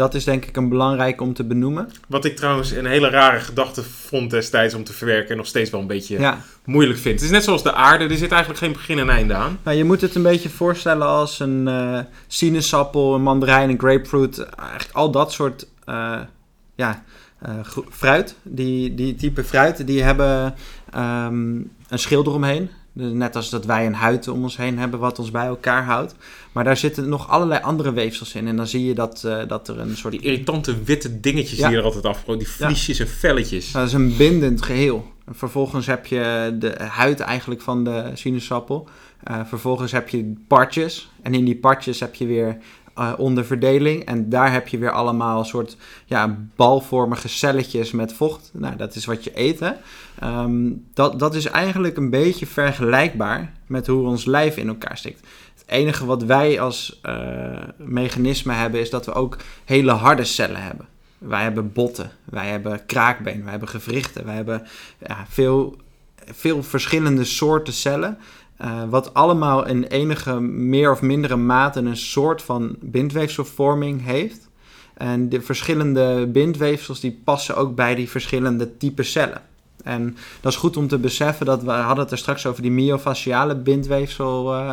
[0.00, 1.90] Dat is denk ik een belangrijk om te benoemen.
[2.08, 5.70] Wat ik trouwens een hele rare gedachte vond destijds om te verwerken en nog steeds
[5.70, 6.40] wel een beetje Ja.
[6.64, 7.14] moeilijk vind.
[7.14, 9.58] Het is net zoals de aarde, er zit eigenlijk geen begin en einde aan.
[9.62, 14.38] Nou, je moet het een beetje voorstellen als een eh, sinaasappel, een mandarijn, een grapefruit.
[14.38, 16.20] Eigenlijk al dat soort eh,
[16.74, 17.04] ja,
[17.38, 17.50] eh,
[17.90, 18.36] fruit.
[18.42, 20.54] Die, die type fruit, die hebben
[20.92, 21.54] ehm,
[21.88, 22.70] een schil eromheen.
[22.92, 25.84] Dus net als dat wij een huid om ons heen hebben wat ons bij elkaar
[25.84, 26.14] houdt.
[26.52, 28.48] Maar daar zitten nog allerlei andere weefsels in.
[28.48, 30.12] En dan zie je dat, uh, dat er een soort...
[30.12, 31.68] Die irritante witte dingetjes ja.
[31.68, 32.38] die er altijd afkomen.
[32.38, 33.04] Die vliesjes ja.
[33.04, 33.72] en velletjes.
[33.72, 35.12] Dat is een bindend geheel.
[35.24, 38.88] En vervolgens heb je de huid eigenlijk van de sinaasappel.
[39.30, 41.10] Uh, vervolgens heb je partjes.
[41.22, 42.58] En in die partjes heb je weer
[43.00, 44.04] uh, onderverdeling.
[44.04, 48.50] En daar heb je weer allemaal soort ja, balvormige celletjes met vocht.
[48.52, 49.60] Nou, dat is wat je eet.
[49.60, 49.72] Hè?
[50.42, 55.20] Um, dat, dat is eigenlijk een beetje vergelijkbaar met hoe ons lijf in elkaar steekt.
[55.54, 60.62] Het enige wat wij als uh, mechanisme hebben, is dat we ook hele harde cellen
[60.62, 60.86] hebben.
[61.18, 64.66] Wij hebben botten, wij hebben kraakbeen, wij hebben gewrichten, wij hebben
[65.06, 65.76] ja, veel,
[66.24, 68.18] veel verschillende soorten cellen.
[68.64, 74.48] Uh, wat allemaal in enige meer of mindere mate een soort van bindweefselvorming heeft.
[74.94, 79.42] En de verschillende bindweefsels die passen ook bij die verschillende type cellen.
[79.84, 82.70] En dat is goed om te beseffen dat we hadden het er straks over die
[82.70, 84.72] myofasciale bindweefsel uh,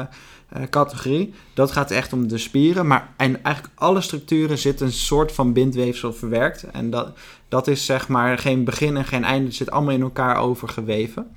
[0.58, 1.34] uh, categorie.
[1.54, 5.54] Dat gaat echt om de spieren, maar in eigenlijk alle structuren zit een soort van
[5.54, 6.64] bindweefsel verwerkt.
[6.64, 7.18] En dat,
[7.50, 11.36] dat is zeg maar geen begin en geen einde, het zit allemaal in elkaar overgeweven.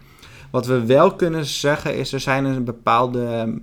[0.51, 3.55] Wat we wel kunnen zeggen is, er zijn een bepaalde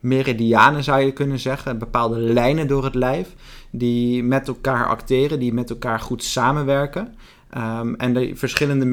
[0.00, 3.34] meridianen zou je kunnen zeggen, bepaalde lijnen door het lijf
[3.70, 7.14] die met elkaar acteren, die met elkaar goed samenwerken.
[7.56, 8.84] Um, en de verschillende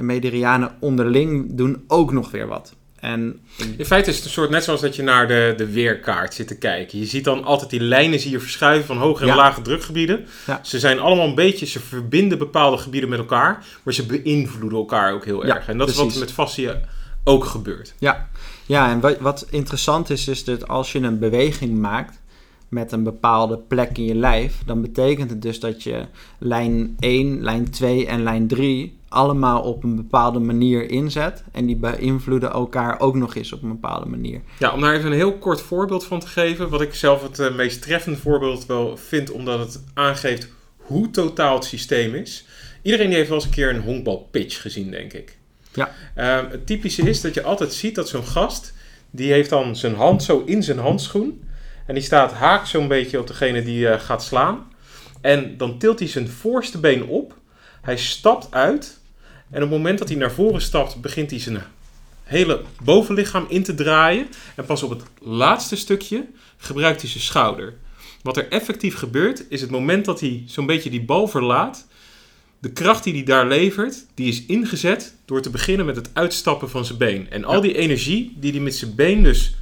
[0.00, 2.74] meridianen onderling doen ook nog weer wat.
[3.00, 3.40] En
[3.76, 6.46] in feite is het een soort, net zoals dat je naar de, de weerkaart zit
[6.46, 6.98] te kijken.
[6.98, 10.26] Je ziet dan altijd die lijnen zie je verschuiven van hoge en lage drukgebieden.
[10.46, 10.60] Ja.
[10.62, 15.12] Ze zijn allemaal een beetje, ze verbinden bepaalde gebieden met elkaar, maar ze beïnvloeden elkaar
[15.12, 15.66] ook heel erg.
[15.66, 16.06] Ja, en dat precies.
[16.06, 16.80] is wat met fascia
[17.24, 17.94] ook gebeurt.
[17.98, 18.28] Ja,
[18.66, 22.20] ja en wat, wat interessant is, is dat als je een beweging maakt
[22.68, 26.06] met een bepaalde plek in je lijf, dan betekent het dus dat je
[26.38, 31.44] lijn 1, lijn 2 en lijn 3 allemaal op een bepaalde manier inzet.
[31.52, 34.40] En die beïnvloeden elkaar ook nog eens op een bepaalde manier.
[34.58, 36.68] Ja, om daar even een heel kort voorbeeld van te geven.
[36.68, 41.54] Wat ik zelf het uh, meest treffende voorbeeld wel vind, omdat het aangeeft hoe totaal
[41.54, 42.46] het systeem is.
[42.82, 45.38] Iedereen die heeft wel eens een keer een honkbalpitch gezien, denk ik.
[45.72, 45.90] Ja.
[46.16, 48.74] Uh, het typische is dat je altijd ziet dat zo'n gast,
[49.10, 51.42] die heeft dan zijn hand zo in zijn handschoen.
[51.86, 54.72] En die staat haak zo'n beetje op degene die uh, gaat slaan.
[55.20, 57.36] En dan tilt hij zijn voorste been op.
[57.80, 58.99] Hij stapt uit.
[59.50, 61.62] En op het moment dat hij naar voren stapt, begint hij zijn
[62.22, 64.26] hele bovenlichaam in te draaien.
[64.56, 67.74] En pas op het laatste stukje gebruikt hij zijn schouder.
[68.22, 71.86] Wat er effectief gebeurt, is het moment dat hij zo'n beetje die bal verlaat.
[72.58, 76.70] De kracht die hij daar levert, die is ingezet door te beginnen met het uitstappen
[76.70, 77.30] van zijn been.
[77.30, 79.54] En al die energie die hij met zijn been dus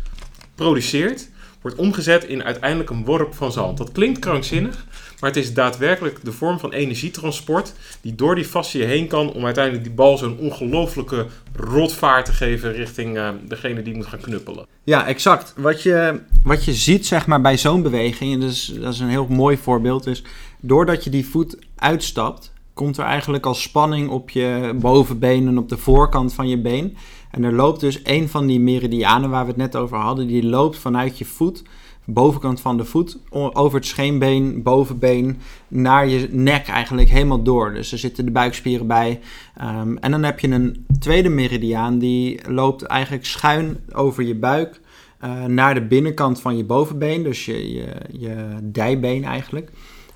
[0.55, 1.29] produceert,
[1.61, 3.79] wordt omgezet in uiteindelijk een worp van zand.
[3.79, 4.87] Dat klinkt krankzinnig,
[5.21, 9.45] maar het is daadwerkelijk de vorm van energietransport die door die fascie heen kan om
[9.45, 14.67] uiteindelijk die bal zo'n ongelofelijke rotvaart te geven richting uh, degene die moet gaan knuppelen.
[14.85, 15.55] Ja, exact.
[15.57, 19.09] Wat je, wat je ziet zeg maar, bij zo'n beweging, en is, dat is een
[19.09, 20.23] heel mooi voorbeeld, is
[20.61, 25.69] doordat je die voet uitstapt, komt er eigenlijk al spanning op je bovenbeen en op
[25.69, 26.97] de voorkant van je been.
[27.31, 30.47] En er loopt dus een van die meridianen waar we het net over hadden, die
[30.47, 31.63] loopt vanuit je voet,
[32.05, 35.39] bovenkant van de voet, over het scheenbeen, bovenbeen,
[35.69, 37.75] naar je nek eigenlijk helemaal door.
[37.75, 39.21] Dus er zitten de buikspieren bij.
[39.63, 44.81] Um, en dan heb je een tweede meridiaan, die loopt eigenlijk schuin over je buik.
[45.25, 49.71] Uh, naar de binnenkant van je bovenbeen, dus je, je, je dijbeen eigenlijk.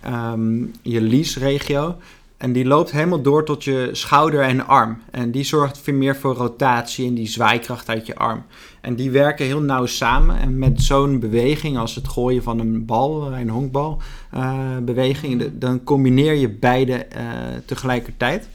[0.07, 1.97] Um, je liesregio.
[2.43, 5.03] En die loopt helemaal door tot je schouder en arm.
[5.11, 8.45] En die zorgt meer voor rotatie en die zwaaikracht uit je arm.
[8.81, 10.39] En die werken heel nauw samen.
[10.39, 16.35] En met zo'n beweging, als het gooien van een bal, een honkbalbeweging, uh, dan combineer
[16.35, 17.23] je beide uh,
[17.65, 18.49] tegelijkertijd.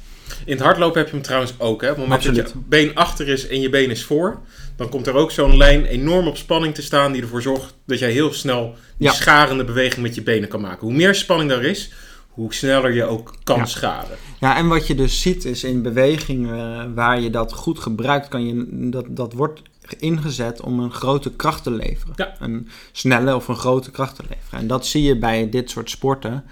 [0.45, 1.81] In het hardlopen heb je hem trouwens ook.
[1.81, 1.89] Hè?
[1.89, 4.39] Op het moment dat je been achter is en je been is voor,
[4.75, 7.99] dan komt er ook zo'n lijn enorm op spanning te staan die ervoor zorgt dat
[7.99, 9.13] jij heel snel die ja.
[9.13, 10.87] scharende beweging met je benen kan maken.
[10.87, 11.91] Hoe meer spanning er is,
[12.37, 13.65] hoe sneller je ook kan ja.
[13.65, 14.17] schaden.
[14.39, 18.27] Ja, en wat je dus ziet is in bewegingen uh, waar je dat goed gebruikt,
[18.27, 19.61] kan je, dat, dat wordt
[19.99, 22.13] ingezet om een grote kracht te leveren.
[22.15, 22.35] Ja.
[22.39, 24.59] Een snelle of een grote kracht te leveren.
[24.59, 26.43] En dat zie je bij dit soort sporten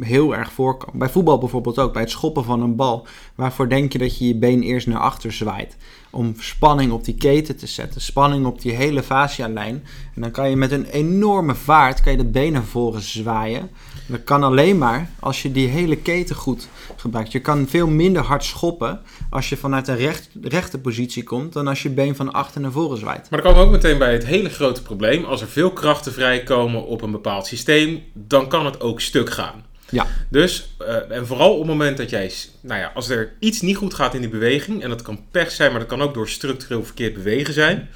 [0.00, 0.98] heel erg voorkomen.
[0.98, 3.06] Bij voetbal bijvoorbeeld ook, bij het schoppen van een bal.
[3.34, 5.76] Waarvoor denk je dat je je been eerst naar achter zwaait?
[6.12, 9.84] Om spanning op die keten te zetten, spanning op die hele fascialijn.
[10.14, 13.70] En dan kan je met een enorme vaart kan je de naar voren zwaaien.
[14.06, 17.32] Dat kan alleen maar als je die hele keten goed gebruikt.
[17.32, 21.68] Je kan veel minder hard schoppen als je vanuit een recht, rechte positie komt dan
[21.68, 23.30] als je been van achter naar voren zwaait.
[23.30, 25.24] Maar dan komen we ook meteen bij het hele grote probleem.
[25.24, 29.70] Als er veel krachten vrijkomen op een bepaald systeem, dan kan het ook stuk gaan.
[29.92, 30.06] Ja.
[30.28, 33.76] Dus, eh, en vooral op het moment dat jij, nou ja, als er iets niet
[33.76, 36.28] goed gaat in die beweging, en dat kan pech zijn, maar dat kan ook door
[36.28, 37.88] structureel verkeerd bewegen zijn,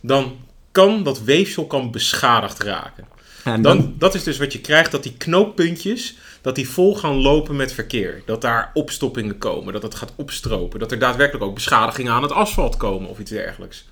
[0.00, 0.36] dan
[0.72, 3.04] kan dat weefsel kan beschadigd raken.
[3.44, 7.14] En Dan, dat is dus wat je krijgt, dat die knooppuntjes, dat die vol gaan
[7.14, 8.22] lopen met verkeer.
[8.24, 10.78] Dat daar opstoppingen komen, dat het gaat opstropen.
[10.78, 13.84] Dat er daadwerkelijk ook beschadigingen aan het asfalt komen of iets dergelijks.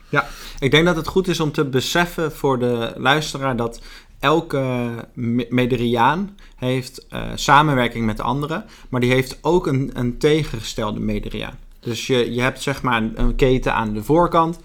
[0.58, 3.80] Ik denk dat het goed is om te beseffen voor de luisteraar dat
[4.24, 11.00] elke me- mederiaan heeft eh, samenwerking met anderen, maar die heeft ook een, een tegengestelde
[11.00, 11.58] mederiaan.
[11.80, 14.60] Dus je, je hebt zeg maar een, een keten aan de voorkant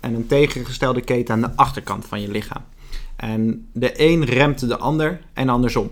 [0.00, 2.62] en een tegengestelde keten aan de achterkant van je lichaam.
[3.16, 5.90] En de een remt de ander en andersom.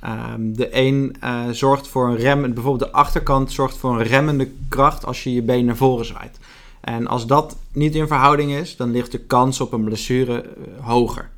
[0.00, 4.50] Ehm, de een eh, zorgt voor een rem, bijvoorbeeld de achterkant zorgt voor een remmende
[4.68, 6.38] kracht als je je been naar voren zwaait.
[6.80, 10.86] En als dat niet in verhouding is, dan ligt de kans op een blessure eh,
[10.86, 11.30] hoger.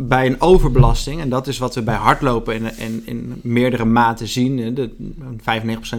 [0.00, 4.28] Bij een overbelasting, en dat is wat we bij hardlopen in, in, in meerdere maten
[4.28, 4.74] zien.
[4.74, 4.90] De,
[5.36, 5.40] 95%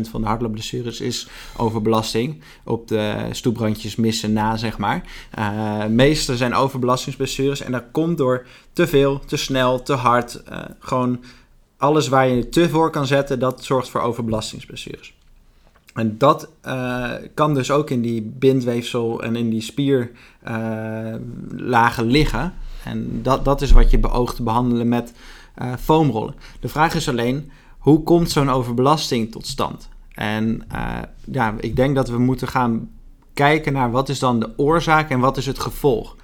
[0.09, 2.41] van de hardloopblessures is overbelasting.
[2.63, 5.03] Op de stoeprandjes missen na, zeg maar.
[5.89, 7.61] Meeste zijn overbelastingsblessures.
[7.61, 10.43] En dat komt door te veel, te snel, te hard.
[10.43, 11.23] eh, gewoon
[11.77, 15.13] alles waar je te voor kan zetten, dat zorgt voor overbelastingsblessures.
[15.93, 22.53] En dat eh, kan dus ook in die bindweefsel en in die spierlagen liggen.
[22.83, 25.13] En dat, dat is wat je beoogt te behandelen met
[25.55, 26.35] eh, foamrollen.
[26.59, 29.89] De vraag is alleen, hoe komt zo'n overbelasting tot stand?
[30.13, 30.97] En eh,
[31.31, 32.89] ja, ik denk dat we moeten gaan
[33.33, 36.15] kijken naar wat is dan de oorzaak en wat is het gevolg.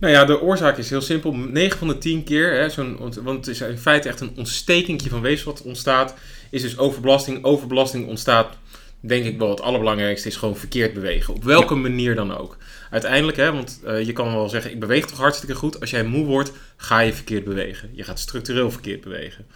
[0.00, 1.32] Nou ja, de oorzaak is heel simpel.
[1.32, 2.84] 9 van de 10 keer, hè,
[3.22, 6.14] want het is in feite echt een ontstekingje van weefsel wat ontstaat,
[6.50, 7.44] is dus overbelasting.
[7.44, 8.56] Overbelasting ontstaat,
[9.00, 11.34] denk ik wel, het allerbelangrijkste is gewoon verkeerd bewegen.
[11.34, 12.56] Op welke manier dan ook.
[12.90, 15.80] Uiteindelijk, hè, want eh, je kan wel zeggen, ik beweeg toch hartstikke goed.
[15.80, 17.90] Als jij moe wordt, ga je verkeerd bewegen.
[17.92, 19.46] Je gaat structureel verkeerd bewegen.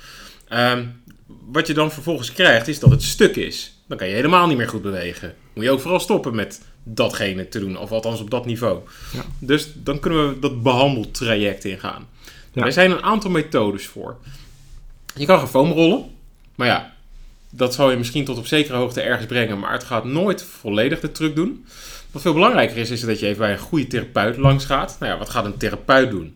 [0.48, 0.87] Ehm,
[1.26, 3.83] wat je dan vervolgens krijgt, is dat het stuk is.
[3.88, 5.35] Dan kan je helemaal niet meer goed bewegen.
[5.54, 8.80] Moet je ook vooral stoppen met datgene te doen, of althans op dat niveau.
[9.12, 9.24] Ja.
[9.38, 12.09] Dus dan kunnen we dat behandeltraject ingaan.
[12.52, 12.64] Ja.
[12.64, 14.16] Er zijn een aantal methodes voor.
[15.14, 16.04] Je kan gaan foamrollen,
[16.54, 16.93] maar ja,
[17.57, 21.01] dat zal je misschien tot op zekere hoogte ergens brengen, maar het gaat nooit volledig
[21.01, 21.64] de truc doen.
[22.11, 24.97] Wat veel belangrijker is, is dat je even bij een goede therapeut langs gaat.
[25.01, 26.35] Nou ja, wat gaat een therapeut doen?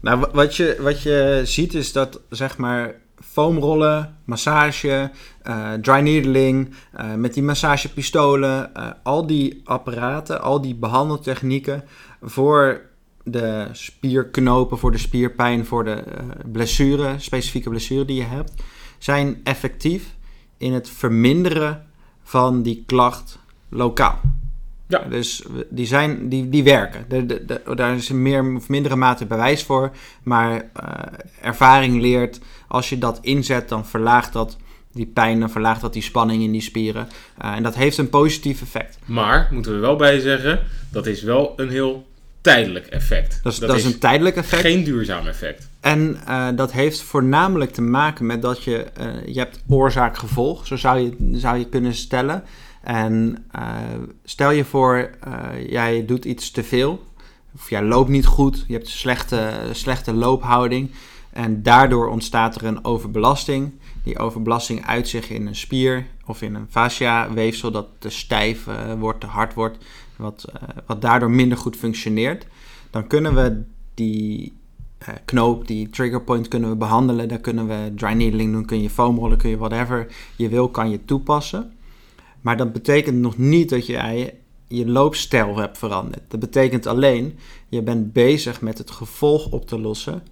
[0.00, 2.94] Nou, wa- wat je, wat je ziet is dat, zeg maar,
[3.30, 5.10] foamrollen, massage,
[5.42, 11.84] eh, dry needling, eh, met die massagepistolen, eh, al die apparaten, al die behandeltechnieken
[12.22, 12.80] voor
[13.24, 16.02] de spierknopen, voor de spierpijn, voor de
[16.52, 18.52] blessure, specifieke blessure die je hebt,
[18.98, 20.04] zijn effectief
[20.62, 21.86] in het verminderen
[22.22, 24.20] van die klacht lokaal.
[24.88, 24.98] Ja.
[24.98, 27.04] Dus die, zijn, die, die werken.
[27.08, 29.90] De, de, de- daar is meer of mindere mate bewijs voor.
[30.22, 30.94] Maar eh,
[31.40, 34.56] ervaring leert, als je dat inzet, dan verlaagt dat
[34.92, 37.08] die pijn, dan verlaagt dat die spanning in die spieren.
[37.38, 38.98] Eh, en dat heeft een positief effect.
[39.04, 42.06] Maar, moeten we wel bij zeggen, dat is wel een heel
[42.40, 43.40] tijdelijk effect.
[43.42, 44.62] Dat is, dat is een tijdelijk effect.
[44.62, 45.70] geen duurzaam effect.
[45.82, 50.76] En eh, dat heeft voornamelijk te maken met dat je, eh, je hebt oorzaak-gevolg, zo
[50.76, 52.44] zou je, zou je kunnen stellen.
[52.82, 53.76] En eh,
[54.24, 55.10] stel je voor,
[55.68, 57.02] jij doet iets te veel,
[57.54, 60.90] of jij loopt niet goed, je hebt slechte, slechte loophouding.
[61.32, 63.72] En daardoor ontstaat er een overbelasting.
[64.04, 68.66] Die overbelasting uit zich in een spier of in een fascia-weefsel dat te stijf
[68.98, 69.84] wordt, te hard wordt,
[70.16, 70.52] wat,
[70.86, 72.46] wat daardoor minder goed functioneert.
[72.90, 73.62] Dan kunnen we
[73.94, 74.60] die
[75.24, 77.28] knoop, die trigger point kunnen we behandelen.
[77.28, 80.90] Daar kunnen we dry needling doen, kun je foamrollen, kun je whatever je wil, kan
[80.90, 81.72] je toepassen.
[82.40, 84.34] Maar dat betekent nog niet dat jij
[84.68, 86.22] je loopstijl hebt veranderd.
[86.28, 87.38] Dat betekent alleen,
[87.68, 90.22] je bent bezig met het gevolg op te lossen.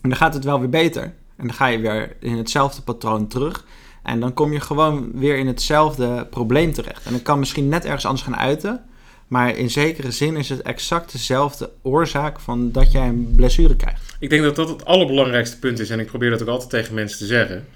[0.00, 1.02] En dan gaat het wel weer beter.
[1.36, 3.66] En dan ga je weer in hetzelfde patroon terug.
[4.02, 7.06] En dan kom je gewoon weer in hetzelfde probleem terecht.
[7.06, 8.84] En dat kan misschien net ergens anders gaan uiten.
[9.34, 14.16] Maar in zekere zin is het exact dezelfde oorzaak van dat jij een blessure krijgt.
[14.18, 15.90] Ik denk dat dat het allerbelangrijkste punt is.
[15.90, 17.66] En ik probeer dat ook altijd tegen mensen te zeggen.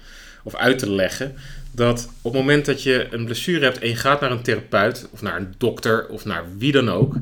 [0.43, 1.35] Of uit te leggen.
[1.71, 5.07] Dat op het moment dat je een blessure hebt en je gaat naar een therapeut.
[5.11, 6.07] Of naar een dokter.
[6.07, 7.15] Of naar wie dan ook.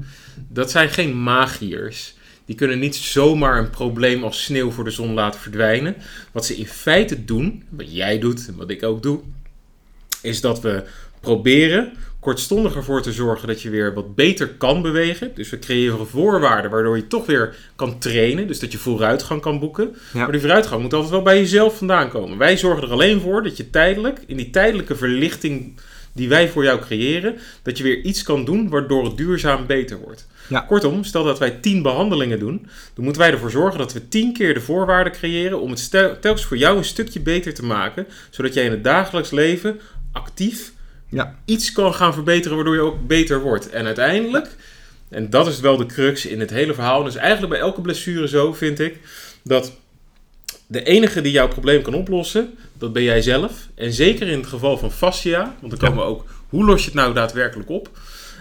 [0.47, 2.15] Dat zijn geen magiërs.
[2.45, 5.95] Die kunnen niet zomaar een probleem als sneeuw voor de zon laten verdwijnen.
[6.31, 9.19] Wat ze in feite doen, wat jij doet en wat ik ook doe,
[10.21, 10.83] is dat we
[11.19, 11.93] proberen
[12.27, 15.31] kortstondig ervoor te zorgen dat je weer wat beter kan bewegen.
[15.35, 18.47] Dus we creëren voorwaarden waardoor je toch weer kan trainen.
[18.47, 19.95] Dus dat je vooruitgang kan boeken.
[20.13, 20.19] Ja.
[20.19, 22.37] Maar die vooruitgang moet altijd wel bij jezelf vandaan komen.
[22.37, 25.79] Wij zorgen er alleen voor dat je tijdelijk, in die tijdelijke verlichting
[26.13, 29.97] die wij voor jou creëren, dat je weer iets kan doen waardoor het duurzaam beter
[29.97, 30.27] wordt.
[30.49, 30.59] Ja.
[30.59, 34.33] Kortom, stel dat wij 10 behandelingen doen, dan moeten wij ervoor zorgen dat we 10
[34.33, 38.53] keer de voorwaarden creëren om het telkens voor jou een stukje beter te maken, zodat
[38.53, 39.79] jij in het dagelijks leven
[40.11, 40.75] actief
[41.09, 41.35] Ja.
[41.45, 43.69] iets kan gaan verbeteren waardoor je ook beter wordt.
[43.69, 44.55] En uiteindelijk,
[45.09, 48.27] en dat is wel de crux in het hele verhaal, dus eigenlijk bij elke blessure
[48.27, 48.99] zo vind ik,
[49.43, 49.71] dat
[50.67, 53.67] de enige die jouw probleem kan oplossen, dat ben jij zelf.
[53.75, 56.85] En zeker in het geval van fascia, want dan komen we ook, hoe los je
[56.85, 57.89] het nou daadwerkelijk op?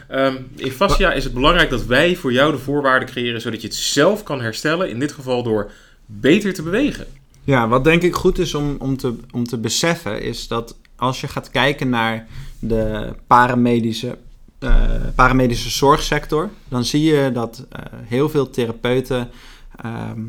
[0.08, 3.66] Ehm, in fascia is het belangrijk dat wij voor jou de voorwaarden creëren, zodat je
[3.66, 4.90] het zelf kan herstellen.
[4.90, 5.70] In dit geval door
[6.06, 7.06] beter te bewegen.
[7.44, 11.20] Ja, wat denk ik goed is om, om, te, om te beseffen, is dat als
[11.20, 12.26] je gaat kijken naar
[12.58, 14.18] de paramedische,
[14.58, 19.30] eh, paramedische zorgsector, dan zie je dat eh, heel veel therapeuten
[19.76, 20.20] ehm,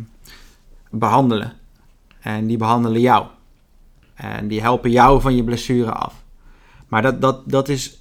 [0.90, 1.54] behandelen.
[2.20, 3.26] En die behandelen jou.
[4.14, 6.14] En die helpen jou van je blessure af.
[6.88, 8.00] Maar dat, dat, dat is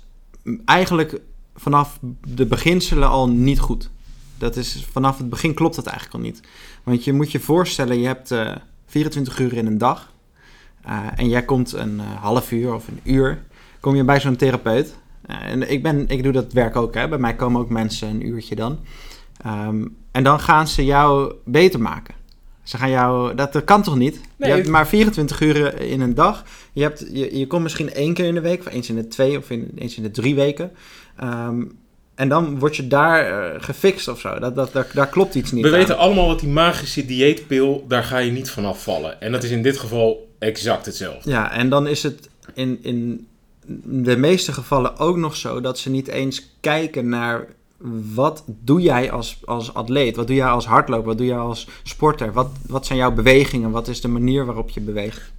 [0.65, 1.21] eigenlijk
[1.57, 3.91] vanaf de beginselen al niet goed.
[4.39, 6.41] Dat is, vanaf het begin klopt dat eigenlijk al niet.
[6.83, 10.13] Want je moet je voorstellen, je hebt eh, 24 uur in een dag.
[10.83, 13.43] Eh, en jij komt een eh, half uur of een uur,
[13.81, 14.95] kom je bij zo'n therapeut.
[15.27, 17.09] Eh, en ik, ben, ik doe dat werk ook, hè.
[17.09, 18.79] bij mij komen ook mensen een uurtje dan.
[19.43, 22.15] Ehm, en dan gaan ze jou beter maken.
[22.63, 24.21] Ze gaan jou, dat, dat kan toch niet?
[24.37, 26.45] Nee, je hebt maar 24 uur in een dag.
[26.73, 29.09] Je, hebt, je, je komt misschien één keer in de week, of eens in de
[29.09, 30.73] twee of in, eens in de drie weken.
[31.17, 31.63] Ehm,
[32.15, 34.39] en dan word je daar eh, gefixt of zo.
[34.39, 35.77] Dat, dat, daar, daar klopt iets niet We aan.
[35.77, 39.21] weten allemaal dat die magische dieetpil, daar ga je niet van afvallen.
[39.21, 41.31] En dat is in dit geval exact hetzelfde.
[41.31, 43.27] Ja, en dan is het in, in
[43.85, 47.47] de meeste gevallen ook nog zo dat ze niet eens kijken naar
[48.15, 51.69] wat doe jij als, als atleet, wat doe jij als hardloper, wat doe jij als
[51.83, 55.33] sporter, wat, wat zijn jouw bewegingen, wat is de manier waarop je beweegt.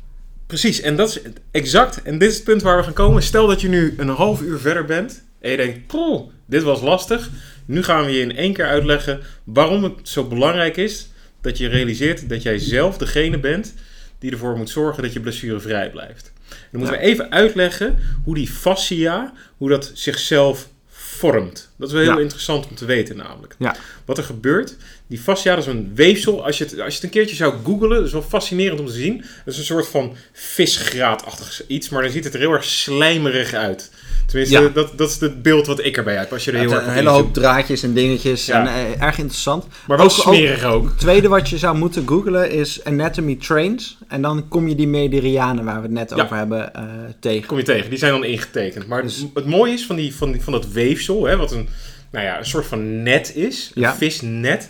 [0.47, 2.01] Precies, en dat is exact.
[2.01, 3.23] En dit is het punt waar we gaan komen.
[3.23, 6.81] Stel dat je nu een half uur verder bent en je denkt, poeh, dit was
[6.81, 7.29] lastig.
[7.65, 11.09] Nu gaan we je in één keer uitleggen waarom het zo belangrijk is
[11.41, 13.73] dat je realiseert dat jij zelf degene bent
[14.19, 16.33] die ervoor moet zorgen dat je blessurevrij blijft.
[16.49, 17.05] En dan moeten Ja.
[17.05, 21.69] we even uitleggen hoe die fascia, hoe dat zichzelf vormt.
[21.77, 22.19] Dat is wel heel Ja.
[22.19, 23.55] interessant om te weten namelijk.
[23.59, 23.75] Ja.
[24.05, 24.75] Wat er gebeurt,
[25.07, 26.45] die fascia dat is een weefsel.
[26.45, 28.85] Als je, het, als je het een keertje zou googlen, dat is wel fascinerend om
[28.85, 29.17] te zien.
[29.17, 33.53] Het is een soort van visgraatachtig iets, maar dan ziet het er heel erg slijmerig
[33.53, 33.91] uit.
[34.27, 34.67] Tenminste, Ja.
[34.69, 36.31] dat, dat is het beeld wat ik erbij heb.
[36.33, 39.65] Als je er heel erg een hele hoop draadjes en dingetjes en eh, erg interessant.
[39.87, 40.85] Maar wel ook- smerig ook.
[40.85, 44.87] Het tweede wat je zou moeten googlen is Anatomy Trains en dan kom je die
[44.87, 46.83] meridianen waar we het net over hebben eh,
[47.19, 47.47] tegen.
[47.47, 47.89] kom je tegen.
[47.89, 48.87] Die zijn dan ingetekend.
[48.87, 51.69] Maar Dus- het mooie is van, die, van, die, van dat weefsel, hè, wat een,
[52.11, 53.95] nou ja, een soort van net is, een Ja.
[53.95, 54.69] visnet.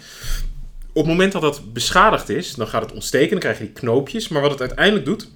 [0.94, 3.74] Op het moment dat dat beschadigd is, dan gaat het ontsteken, dan krijg je die
[3.74, 4.28] knoopjes.
[4.28, 5.30] Maar wat het uiteindelijk doet,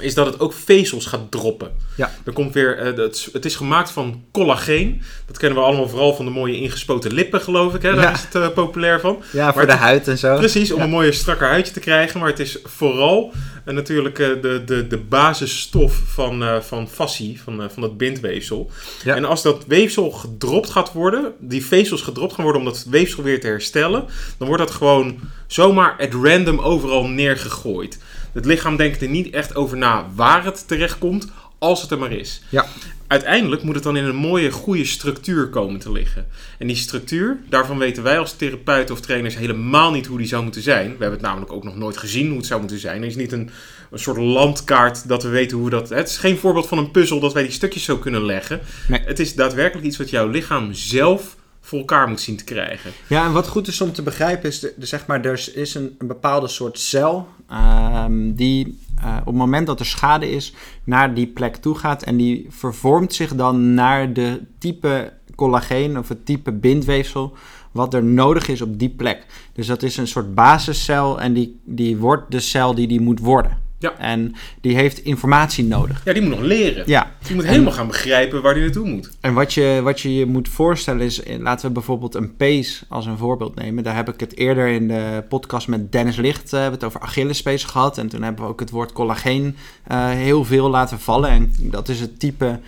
[0.00, 1.70] is dat het ook vezels gaat droppen.
[1.96, 2.10] Ja.
[2.24, 5.02] Er komt weer, eh, het, het is gemaakt van collageen.
[5.26, 7.82] Dat kennen we allemaal vooral van de mooie ingespoten lippen, geloof ik.
[7.82, 7.94] Hè?
[7.94, 8.12] Daar Ja.
[8.12, 9.22] is het eh, populair van.
[9.32, 10.36] Ja, voor de het- huid en zo.
[10.36, 10.84] Precies, om Ja.
[10.84, 12.20] een mooie strakker huidje te krijgen.
[12.20, 13.32] Maar het is vooral
[13.68, 17.96] eh, natuurlijk eh, de, de, de basisstof van, eh van fascie, van, eh, van dat
[17.96, 18.70] bindweefsel.
[19.04, 19.14] Ja.
[19.14, 23.22] En als dat weefsel gedropt gaat worden, die vezels gedropt gaan worden om dat weefsel
[23.22, 24.04] weer te herstellen,
[24.38, 27.98] dan wordt dat gewoon zomaar at random overal neergegooid.
[28.32, 31.28] Het lichaam denkt er niet echt over na waar het terechtkomt,
[31.58, 32.42] als het er maar is.
[32.48, 32.66] Ja.
[33.08, 36.26] Uiteindelijk moet het dan in een mooie, goede structuur komen te liggen.
[36.58, 40.42] En die structuur, daarvan weten wij als therapeuten of trainers helemaal niet hoe die zou
[40.42, 40.84] moeten zijn.
[40.84, 43.00] We hebben het namelijk ook nog nooit gezien hoe het zou moeten zijn.
[43.02, 43.50] Er is niet een,
[43.90, 45.88] een soort landkaart dat we weten hoe dat...
[45.88, 48.60] Het is geen voorbeeld van een puzzel dat wij die stukjes zo kunnen leggen.
[48.88, 49.00] Nee.
[49.04, 52.90] Het is daadwerkelijk iets wat jouw lichaam zelf voor elkaar moet zien te krijgen.
[53.06, 55.74] Ja, en wat goed is om te begrijpen is, de, de- zeg maar, er is
[55.74, 60.54] een, een bepaalde soort cel ehm, die eh, op het moment dat er schade is
[60.84, 66.08] naar die plek toe gaat en die vervormt zich dan naar de type collageen of
[66.08, 67.36] het type bindweefsel
[67.72, 69.26] wat er nodig is op die plek.
[69.52, 73.20] Dus dat is een soort basiscel en die, die wordt de cel die die moet
[73.20, 73.67] worden.
[73.80, 73.98] Ja.
[73.98, 76.00] En die heeft informatie nodig.
[76.04, 76.82] Ja, die moet nog leren.
[76.86, 79.10] Ja, Die moet En- helemaal gaan begrijpen waar die naartoe moet.
[79.20, 82.82] En wat je, wat je je moet voorstellen is, eh, laten we bijvoorbeeld een pees
[82.88, 83.84] als een voorbeeld nemen.
[83.84, 87.00] Daar heb ik het eerder in de podcast met Dennis Licht hebben we het over
[87.00, 87.98] Achillespees gehad.
[87.98, 91.30] En toen hebben we ook het woord collageen eh, heel veel laten vallen.
[91.30, 92.60] En dat is het type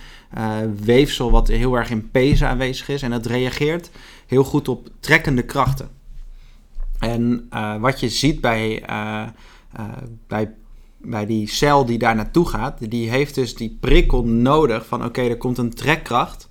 [0.85, 3.03] weefsel wat heel erg in pezen aanwezig is.
[3.03, 3.91] En dat reageert
[4.27, 5.89] heel goed op trekkende krachten.
[6.99, 7.49] En
[7.81, 9.23] wat je ziet bij, eh,
[10.27, 10.51] bij,
[11.03, 15.21] bij die cel die daar naartoe gaat, die heeft dus die prikkel nodig van oké,
[15.21, 16.47] er komt een trekkracht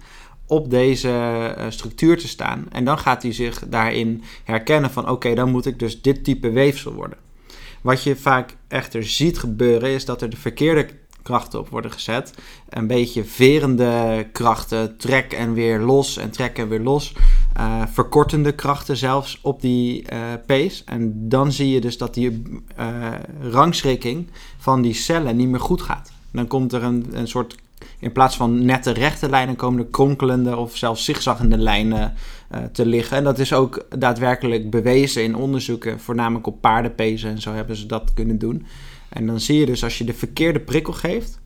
[0.48, 2.66] op deze eh, structuur te staan.
[2.72, 6.50] En dan gaat hij zich daarin herkennen van oké, dan moet ik dus dit type
[6.50, 7.18] weefsel worden.
[7.82, 10.88] Wat je vaak echter ziet gebeuren is dat er de verkeerde
[11.30, 12.34] krachten op worden gezet.
[12.70, 17.14] Een beetje verende krachten, trek en weer los en trek en weer los.
[17.58, 20.84] Uh, verkortende krachten zelfs op die uh, pace.
[20.86, 22.42] En dan zie je dus dat die
[22.80, 23.08] uh,
[23.42, 24.28] rangschikking
[24.58, 26.12] van die cellen niet meer goed gaat.
[26.32, 27.56] Dan komt er een, een soort,
[28.00, 32.14] in plaats van nette rechte lijnen, komen er kronkelende of zelfs zigzaggende lijnen
[32.72, 33.18] te liggen.
[33.18, 37.86] En dat is ook daadwerkelijk bewezen in onderzoeken, voornamelijk op paardenpezen en zo hebben ze
[37.86, 38.66] dat kunnen doen.
[39.10, 41.40] En dan zie je dus als je de verkeerde prikkel geeft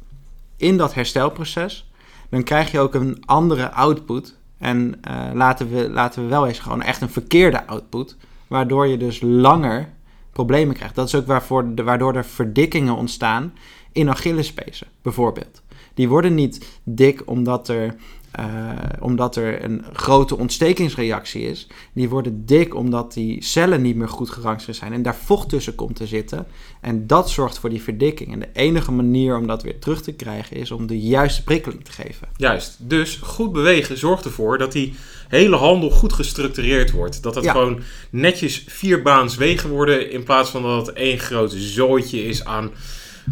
[0.57, 1.91] in dat herstelproces,
[2.29, 6.59] dan krijg je ook een andere output en uh, laten, we, laten we wel eens
[6.59, 8.17] gewoon echt een verkeerde output.
[8.47, 9.89] Waardoor je dus langer
[10.31, 10.95] problemen krijgt.
[10.95, 13.53] Dat is ook waarvoor de, waardoor er verdikkingen ontstaan
[13.91, 15.61] in Achillespezen, bijvoorbeeld.
[15.93, 17.95] Die worden niet dik omdat er
[18.39, 21.67] uh, omdat er een grote ontstekingsreactie is.
[21.93, 25.75] Die worden dik omdat die cellen niet meer goed gerangschikt zijn en daar vocht tussen
[25.75, 26.45] komt te zitten.
[26.81, 28.31] En dat zorgt voor die verdikking.
[28.33, 31.85] En de enige manier om dat weer terug te krijgen is om de juiste prikkeling
[31.85, 32.27] te geven.
[32.37, 32.77] Juist.
[32.79, 34.93] Dus goed bewegen zorgt ervoor dat die
[35.27, 37.23] hele handel goed gestructureerd wordt.
[37.23, 37.51] Dat het ja.
[37.51, 37.79] gewoon
[38.09, 42.71] netjes vierbaans wegen worden in plaats van dat het één groot zooitje is aan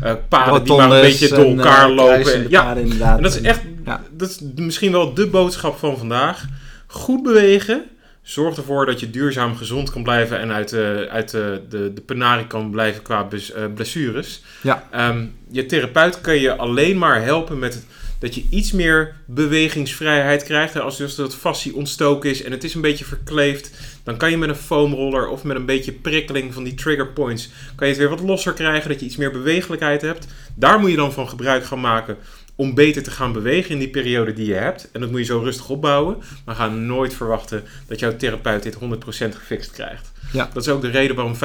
[0.03, 2.49] uh, paden die maar een beetje door elkaar en, uh, lopen.
[2.49, 4.03] Ja, en dat is echt, ja.
[4.11, 6.45] dat is misschien wel de boodschap van vandaag.
[6.87, 7.83] Goed bewegen
[8.21, 12.01] zorgt ervoor dat je duurzaam gezond kan blijven en uit de, uit de, de, de
[12.01, 13.27] penarie kan blijven qua
[13.75, 14.43] blessures.
[14.61, 14.89] Ja.
[15.09, 17.85] Um, je therapeut kan je alleen maar helpen met het
[18.21, 20.79] dat je iets meer bewegingsvrijheid krijgt.
[20.79, 23.71] Als dus dat fascie ontstoken is en het is een beetje verkleefd,
[24.03, 27.49] dan kan je met een foamroller of met een beetje prikkeling van die trigger points,
[27.75, 30.27] kan je het weer wat losser krijgen, dat je iets meer bewegelijkheid hebt.
[30.55, 32.17] Daar moet je dan van gebruik gaan maken
[32.55, 34.91] om beter te gaan bewegen in die periode die je hebt.
[34.91, 36.17] En dat moet je zo rustig opbouwen.
[36.45, 38.77] Maar ga nooit verwachten dat jouw therapeut dit 100%
[39.09, 40.11] gefixt krijgt.
[40.33, 40.49] Ja.
[40.53, 41.37] Dat is ook de reden waarom 95%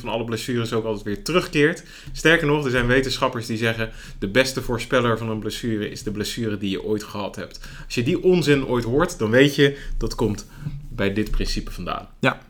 [0.00, 1.82] van alle blessures ook altijd weer terugkeert.
[2.12, 3.90] Sterker nog, er zijn wetenschappers die zeggen...
[4.18, 7.60] de beste voorspeller van een blessure is de blessure die je ooit gehad hebt.
[7.84, 10.46] Als je die onzin ooit hoort, dan weet je dat komt
[10.88, 12.08] bij dit principe vandaan.
[12.20, 12.40] Ja,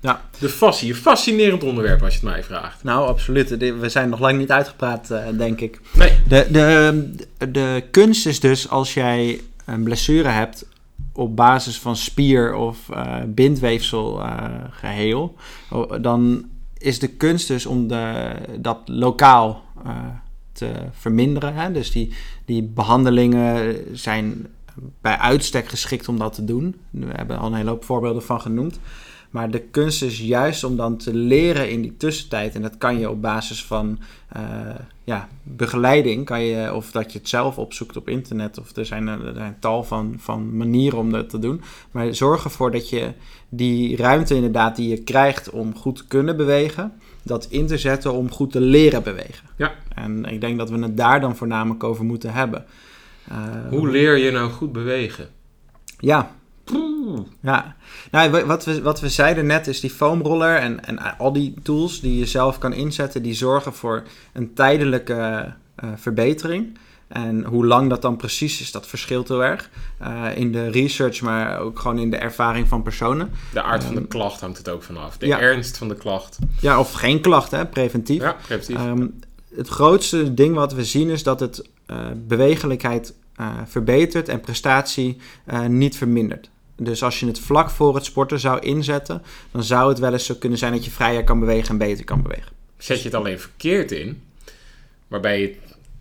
[0.00, 0.20] ja.
[0.38, 2.84] De fascie, een fascinerend onderwerp als je het mij vraagt.
[2.84, 3.48] Nou, absoluut.
[3.58, 5.80] We zijn nog lang niet uitgepraat, uh, denk ik.
[5.94, 6.12] Nee.
[6.28, 10.66] De, de, de kunst is dus als jij een blessure hebt
[11.12, 15.34] op basis van spier of uh, bindweefsel uh, geheel,
[16.00, 16.44] dan
[16.78, 19.64] is de kunst dus om de, dat lokaal
[20.52, 21.54] te verminderen.
[21.54, 21.72] Hè?
[21.72, 24.46] Dus die, die behandelingen zijn
[25.00, 26.76] bij uitstek geschikt om dat te doen.
[26.90, 28.78] We hebben al een hele hoop voorbeelden van genoemd.
[29.36, 32.54] Maar de kunst is juist om dan te leren in die tussentijd.
[32.54, 33.98] En dat kan je op basis van
[34.36, 34.42] uh,
[35.04, 38.58] ja, begeleiding, kan je, of dat je het zelf opzoekt op internet.
[38.58, 41.60] Of er zijn, er zijn tal van, van manieren om dat te doen.
[41.90, 43.12] Maar zorg ervoor dat je
[43.48, 48.12] die ruimte inderdaad die je krijgt om goed te kunnen bewegen, dat in te zetten
[48.12, 49.48] om goed te leren bewegen.
[49.56, 49.74] Ja.
[49.94, 52.64] En ik denk dat we het daar dan voornamelijk over moeten hebben.
[53.30, 53.36] Uh,
[53.68, 55.28] Hoe leer je nou goed bewegen?
[55.98, 56.34] Ja,
[57.40, 57.76] ja,
[58.10, 62.00] nou, wat, we, wat we zeiden net is die foamroller en, en al die tools
[62.00, 64.02] die je zelf kan inzetten, die zorgen voor
[64.32, 65.54] een tijdelijke
[65.84, 66.78] uh, verbetering.
[67.08, 69.70] En hoe lang dat dan precies is, dat verschilt heel erg.
[70.02, 73.30] Uh, in de research, maar ook gewoon in de ervaring van personen.
[73.52, 75.16] De aard van de um, klacht hangt het ook vanaf.
[75.16, 75.40] De ja.
[75.40, 76.38] ernst van de klacht.
[76.60, 78.22] Ja, of geen klacht, hè, preventief.
[78.22, 78.86] Ja, preventief.
[78.86, 79.20] Um,
[79.54, 81.96] het grootste ding wat we zien is dat het uh,
[82.26, 83.14] bewegelijkheid
[83.66, 85.16] verbetert en prestatie
[85.68, 86.50] niet vermindert.
[86.76, 90.24] Dus als je het vlak voor het sporten zou inzetten, dan zou het wel eens
[90.24, 92.52] zo kunnen zijn dat je vrijer kan bewegen en beter kan bewegen.
[92.78, 94.22] Zet je het alleen verkeerd in,
[95.08, 95.54] waarbij je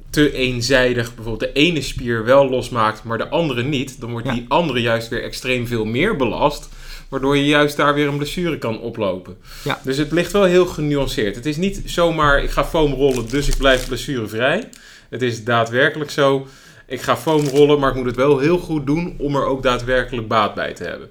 [0.10, 4.34] te eenzijdig bijvoorbeeld de ene spier wel losmaakt, maar de andere niet, dan wordt ja.
[4.34, 6.70] die andere juist weer extreem veel meer belast,
[7.10, 9.38] waardoor je juist daar weer een blessure kan oplopen.
[9.64, 9.80] Ja.
[9.84, 11.36] Dus het ligt wel heel genuanceerd.
[11.36, 14.70] Het is niet zomaar ik ga foam rollen, dus ik blijf blessurevrij.
[15.10, 16.48] Het is daadwerkelijk zo
[16.88, 19.64] ik ga foam rollen, maar ik moet het wel heel goed doen om er ook
[19.64, 21.10] daadwerkelijk baat bij te hebben.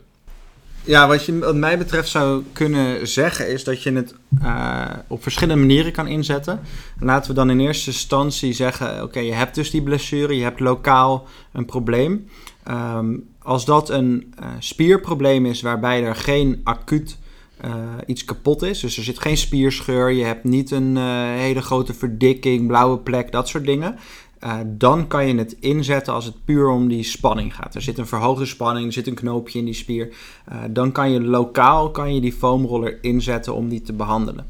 [0.86, 5.22] Ja, wat je wat mij betreft zou kunnen zeggen is dat je het uh, op
[5.22, 6.60] verschillende manieren kan inzetten.
[7.00, 10.60] Laten we dan in eerste instantie zeggen, oké, je hebt dus die blessure, je hebt
[10.60, 12.28] lokaal een probleem.
[12.70, 17.18] Um, als dat een uh, spierprobleem is waarbij er geen acuut
[17.64, 17.70] uh,
[18.06, 20.96] iets kapot is, dus er zit geen spierscheur, je hebt niet een
[21.36, 23.98] hele grote verdikking, blauwe plek, dat soort dingen
[24.44, 27.74] uh, dan kan je het inzetten als het puur om die spanning gaat.
[27.74, 30.08] Er zit een verhoogde spanning, er zit een knoopje in die spier.
[30.52, 34.46] Uh, dan kan je lokaal kan je die foamroller inzetten om die te behandelen.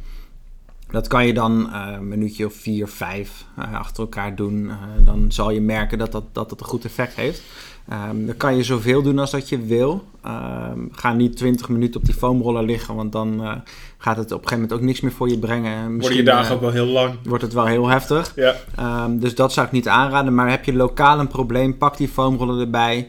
[0.91, 4.71] Dat kan je dan uh, een minuutje of vier, vijf achter elkaar doen.
[5.05, 7.43] dan zal je merken dat dat, dat, dat een goed effect heeft.
[7.89, 10.05] Ehm, dan kan je zoveel doen als dat je wil.
[10.23, 13.53] Ehm, ga niet 20 minuten op die foamroller liggen, want dan eh,
[13.99, 15.77] gaat het op een gegeven moment ook niks meer voor je brengen.
[15.77, 17.15] Worden Misschien, je dagen eh, ook wel heel lang.
[17.25, 18.33] wordt het wel heel heftig.
[18.37, 18.55] Ja.
[18.77, 20.35] Ehm, dus dat zou ik niet aanraden.
[20.35, 23.09] Maar heb je lokaal een probleem, pak die foamroller erbij.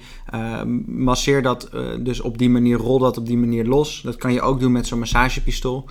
[0.85, 4.01] Masseer dat eh, dus op die manier, rol dat op die manier los.
[4.01, 5.85] Dat kan je ook doen met zo'n massagepistool.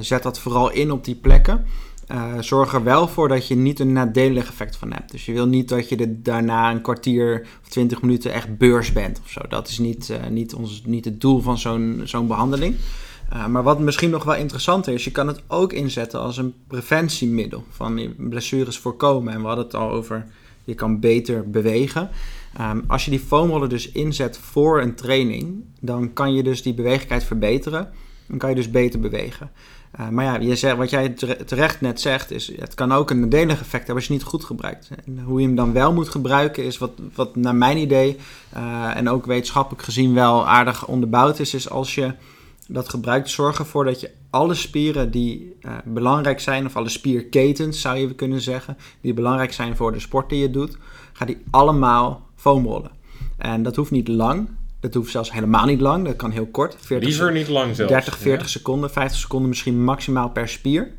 [0.00, 1.64] Zet dat vooral in op die plekken.
[2.10, 5.10] Eh, zorg er wel voor dat je niet een nadelig effect van hebt.
[5.10, 9.20] Dus je wil niet dat je daarna een kwartier of twintig minuten echt beurs bent
[9.24, 9.40] of zo.
[9.48, 12.76] Dat is niet, eh, niet, ons, niet het doel van zo'n zo'n behandeling.
[13.32, 16.54] Uh, maar wat misschien nog wel interessanter is, je kan het ook inzetten als een
[16.66, 19.32] preventiemiddel van blessures voorkomen.
[19.32, 20.26] En we hadden het al over,
[20.64, 22.10] je kan beter bewegen.
[22.60, 26.74] Um, als je die foamroller dus inzet voor een training, dan kan je dus die
[26.74, 27.88] beweeglijkheid verbeteren.
[28.26, 29.50] Dan kan je dus beter bewegen.
[30.00, 31.08] Uh, maar ja, je zegt, wat jij
[31.46, 34.44] terecht net zegt, is het kan ook een nadelig effect hebben als je niet goed
[34.44, 34.90] gebruikt.
[35.04, 38.16] En hoe je hem dan wel moet gebruiken, is wat, wat naar mijn idee
[38.56, 42.14] uh, en ook wetenschappelijk gezien wel aardig onderbouwd is, is als je
[42.68, 47.80] dat gebruikt, zorg ervoor dat je alle spieren die uh, belangrijk zijn, of alle spierketens
[47.80, 50.76] zou je kunnen zeggen, die belangrijk zijn voor de sport die je doet,
[51.12, 52.90] ga die allemaal foamrollen.
[53.38, 54.48] En dat hoeft niet lang,
[54.80, 56.76] dat hoeft zelfs helemaal niet lang, dat kan heel kort.
[56.78, 57.92] 40, Liever niet lang zelfs.
[57.92, 58.48] 30, 40 ja.
[58.48, 60.92] seconden, 50 seconden misschien maximaal per spier.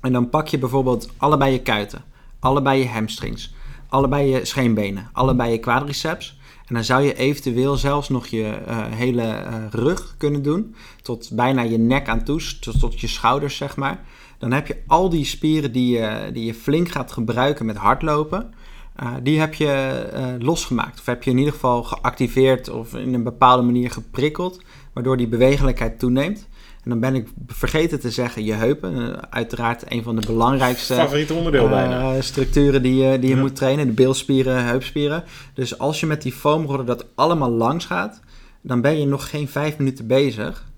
[0.00, 2.04] En dan pak je bijvoorbeeld allebei je kuiten,
[2.38, 3.54] allebei je hamstrings,
[3.88, 6.38] allebei je scheenbenen, allebei je quadriceps.
[6.66, 10.74] En dan zou je eventueel zelfs nog je uh, hele uh, rug kunnen doen.
[11.02, 14.04] Tot bijna je nek aan toe, tot, tot je schouders zeg maar.
[14.38, 18.54] Dan heb je al die spieren die je, die je flink gaat gebruiken met hardlopen.
[19.02, 20.98] Uh, die heb je losgemaakt.
[20.98, 24.60] Of heb je in ieder geval geactiveerd of in een bepaalde manier geprikkeld.
[24.92, 26.48] Waardoor die bewegelijkheid toeneemt.
[26.84, 28.96] En dan ben ik vergeten te zeggen je heupen.
[28.96, 32.20] Uh, uiteraard een van de belangrijkste Favoriete onderdeel uh, bijna.
[32.20, 33.40] structuren die je, die je ja.
[33.40, 33.86] moet trainen.
[33.86, 35.24] De beelspieren, heupspieren.
[35.54, 38.20] Dus als je met die foamroller dat allemaal langs gaat,
[38.60, 40.69] dan ben je nog geen vijf minuten bezig.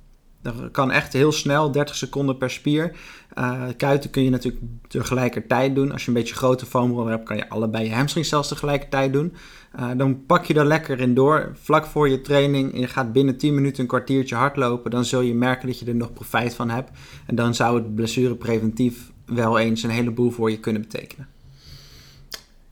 [0.42, 2.92] Dat kan echt heel snel, 30 seconden per spier.
[3.38, 5.92] Uh, kuiten kun je natuurlijk tegelijkertijd doen.
[5.92, 9.34] Als je een beetje grote foamroller hebt, kan je allebei je hamstring zelfs tegelijkertijd doen.
[9.80, 11.52] Uh, dan pak je er lekker in door.
[11.54, 14.90] Vlak voor je training, je gaat binnen 10 minuten een kwartiertje hardlopen.
[14.90, 16.90] Dan zul je merken dat je er nog profijt van hebt.
[17.26, 21.28] En dan zou het blessurepreventief wel eens een heleboel voor je kunnen betekenen.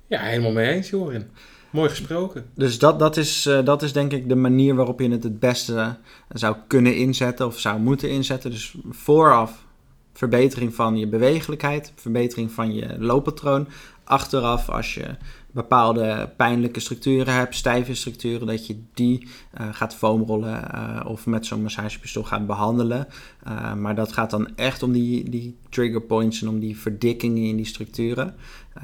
[0.06, 1.30] Ja, helemaal mee eens, Jorin.
[1.70, 2.46] Mooi gesproken.
[2.54, 5.40] Dus dat, dat, is, uh, dat is denk ik de manier waarop je het het
[5.40, 5.96] beste
[6.28, 8.50] zou kunnen inzetten of zou moeten inzetten.
[8.50, 9.64] Dus vooraf
[10.12, 13.68] verbetering van je bewegelijkheid, verbetering van je looppatroon.
[14.04, 15.16] Achteraf, als je
[15.52, 19.28] bepaalde pijnlijke structuren hebt, stijve structuren, dat je die
[19.60, 23.06] uh, gaat foamrollen uh, of met zo'n massagepistool gaat behandelen.
[23.48, 27.42] Uh, maar dat gaat dan echt om die, die trigger points en om die verdikkingen
[27.42, 28.34] in die structuren.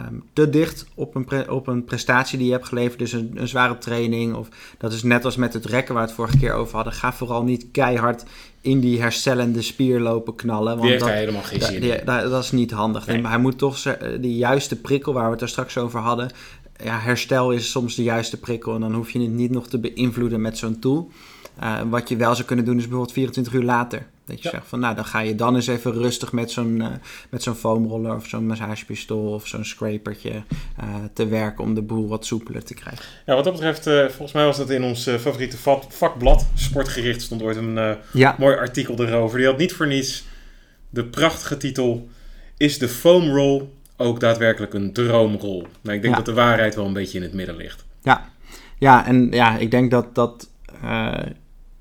[0.01, 3.31] Um, te dicht op een, pre op een prestatie die je hebt geleverd, dus een,
[3.35, 4.35] een, zware training.
[4.35, 4.49] Of
[4.79, 6.93] dat is net als met het rekken waar we het vorige keer over hadden.
[6.93, 8.25] Ga vooral niet keihard
[8.61, 10.79] in die herstellende spier lopen knallen.
[10.79, 12.01] Want dat, helemaal geen zin in.
[12.05, 13.07] Dat, dat is niet handig.
[13.07, 13.27] Nee.
[13.27, 13.83] Hij moet toch
[14.21, 16.31] de juiste prikkel, waar we het er straks over hadden.
[16.85, 19.79] Ja, herstel is soms de juiste prikkel en dan hoef je het niet nog te
[19.79, 21.11] beïnvloeden met zo'n tool.
[21.63, 24.07] Uh, wat je wel zou kunnen doen is bijvoorbeeld 24 uur later.
[24.27, 24.51] Dat je ja.
[24.51, 26.87] zegt van nou, dan ga je dan eens even rustig met zo'n uh,
[27.31, 32.09] met zo'n foamroller of zo'n massagepistool of zo'n scrapertje uh, te werken om de boel
[32.09, 33.05] wat soepeler te krijgen.
[33.27, 35.57] Ja, wat dat betreft, uh, volgens mij was dat in ons favoriete
[35.89, 38.35] vakblad, Sportgericht, stond ooit een ja.
[38.39, 39.39] mooi artikel erover.
[39.39, 40.25] Die had niet voor niets
[40.91, 42.09] de prachtige titel
[42.57, 43.63] Is de foam roll
[43.97, 45.67] ook daadwerkelijk een droomrol?
[45.81, 46.15] Nou, ik denk Ja.
[46.15, 47.85] dat de waarheid wel een beetje in het midden ligt.
[48.03, 48.29] Ja,
[48.79, 50.49] ja en ja, ik denk dat, dat,
[50.83, 51.13] eh,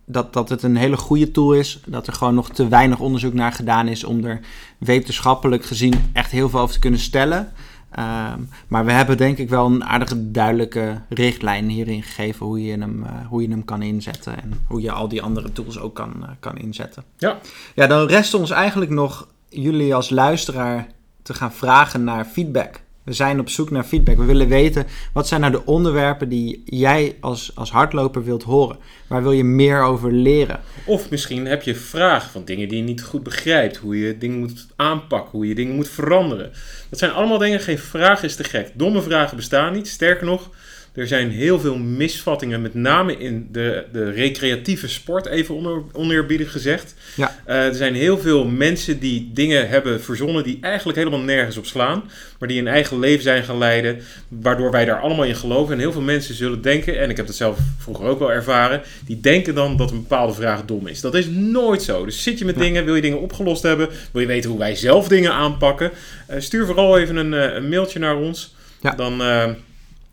[0.05, 1.80] dat, dat het een hele goede tool is.
[1.86, 4.39] Dat er gewoon nog te weinig onderzoek naar gedaan is om er
[4.78, 7.51] wetenschappelijk gezien echt heel veel over te kunnen stellen.
[7.91, 12.78] Ehm, maar we hebben denk ik wel een aardige duidelijke richtlijn hierin gegeven hoe je
[12.80, 14.41] hem, eh, hoe je hem kan inzetten.
[14.41, 17.03] En hoe je al die andere tools ook kan, eh, kan inzetten.
[17.18, 17.38] Ja.
[17.76, 20.88] Ja, dan rest ons eigenlijk nog jullie als luisteraar
[21.26, 22.82] te gaan vragen naar feedback.
[23.03, 24.17] We zijn op zoek naar feedback.
[24.17, 28.78] We willen weten wat zijn nou de onderwerpen die jij als, als hardloper wilt horen.
[29.07, 30.59] Waar wil je meer over leren?
[30.86, 33.78] Of misschien heb je vragen van dingen die je niet goed begrijpt.
[33.78, 36.51] Hoe je dingen moet aanpakken, hoe je dingen moet veranderen.
[36.89, 38.71] Dat zijn allemaal dingen, geen vraag is te gek.
[38.73, 39.88] Domme vragen bestaan niet.
[39.88, 40.49] Sterker nog,
[40.95, 46.95] er zijn heel veel misvattingen, met name in de, de recreatieve sport, even oneerbiedig gezegd.
[47.15, 47.35] Ja.
[47.47, 51.65] Uh, er zijn heel veel mensen die dingen hebben verzonnen die eigenlijk helemaal nergens op
[51.65, 52.03] slaan,
[52.39, 55.73] maar die een eigen leven zijn gaan leiden, waardoor wij daar allemaal in geloven.
[55.73, 58.81] En heel veel mensen zullen denken, en ik heb dat zelf vroeger ook wel ervaren,
[59.05, 61.01] die denken dan dat een bepaalde vraag dom is.
[61.01, 62.05] Dat is nooit zo.
[62.05, 62.61] Dus zit je met Ja.
[62.61, 65.91] dingen, wil je dingen opgelost hebben, wil je weten hoe wij zelf dingen aanpakken,
[66.29, 68.55] uh, stuur vooral even een, uh, een mailtje naar ons.
[68.81, 68.91] Ja.
[68.91, 69.21] Dan...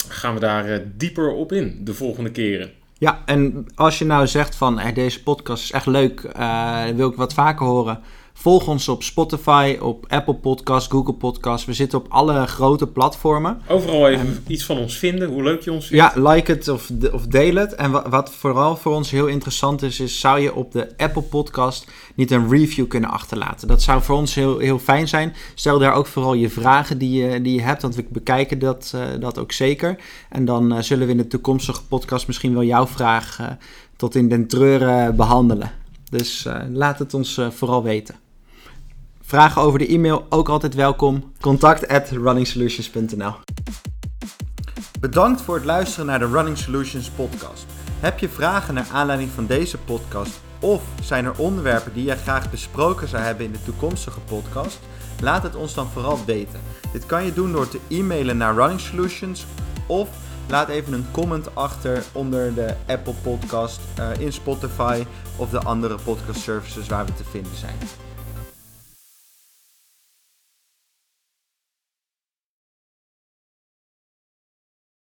[0.08, 2.70] Gaan we daar eh, dieper op in de volgende keren.
[2.98, 7.08] Ja, en als je nou zegt van hey, deze podcast is echt leuk, uh, wil
[7.10, 8.00] ik wat vaker horen.
[8.34, 11.64] Volg ons op Spotify, op Apple Podcast, Google Podcast.
[11.64, 13.60] We zitten op alle grote platformen.
[13.68, 16.14] Overal even en, iets van ons vinden, hoe leuk je ons vindt.
[16.14, 17.74] Ja, like het of, de, of deel het.
[17.74, 21.22] En wat, wat, vooral voor ons heel interessant is, is zou je op de Apple
[21.22, 23.68] Podcast niet een review kunnen achterlaten.
[23.68, 25.34] Dat zou voor ons heel, heel fijn zijn.
[25.54, 28.92] Stel daar ook vooral je vragen die je, die je hebt, want we bekijken dat,
[28.94, 29.98] uh, dat ook zeker.
[30.28, 33.46] En dan uh, zullen we in de toekomstige podcast misschien wel jouw vraag uh,
[33.96, 35.81] tot in den treuren behandelen.
[36.12, 38.14] Dus laat het ons vooral weten.
[39.20, 41.32] Vragen over de e-mail ook altijd welkom.
[41.40, 43.34] Contact at runningsolutions.nl
[45.00, 47.66] Bedankt voor het luisteren naar de Running Solutions podcast.
[48.00, 52.50] Heb je vragen naar aanleiding van deze podcast of zijn er onderwerpen die jij graag
[52.50, 54.78] besproken zou hebben in de toekomstige podcast?
[55.20, 56.60] Laat het ons dan vooral weten.
[56.92, 59.46] Dit kan je doen door te e-mailen naar Running Solutions
[59.86, 60.08] of
[60.48, 65.04] laat even een comment achter onder de Apple Podcast, uh, in Spotify
[65.36, 67.76] of de andere podcast services waar we te vinden zijn.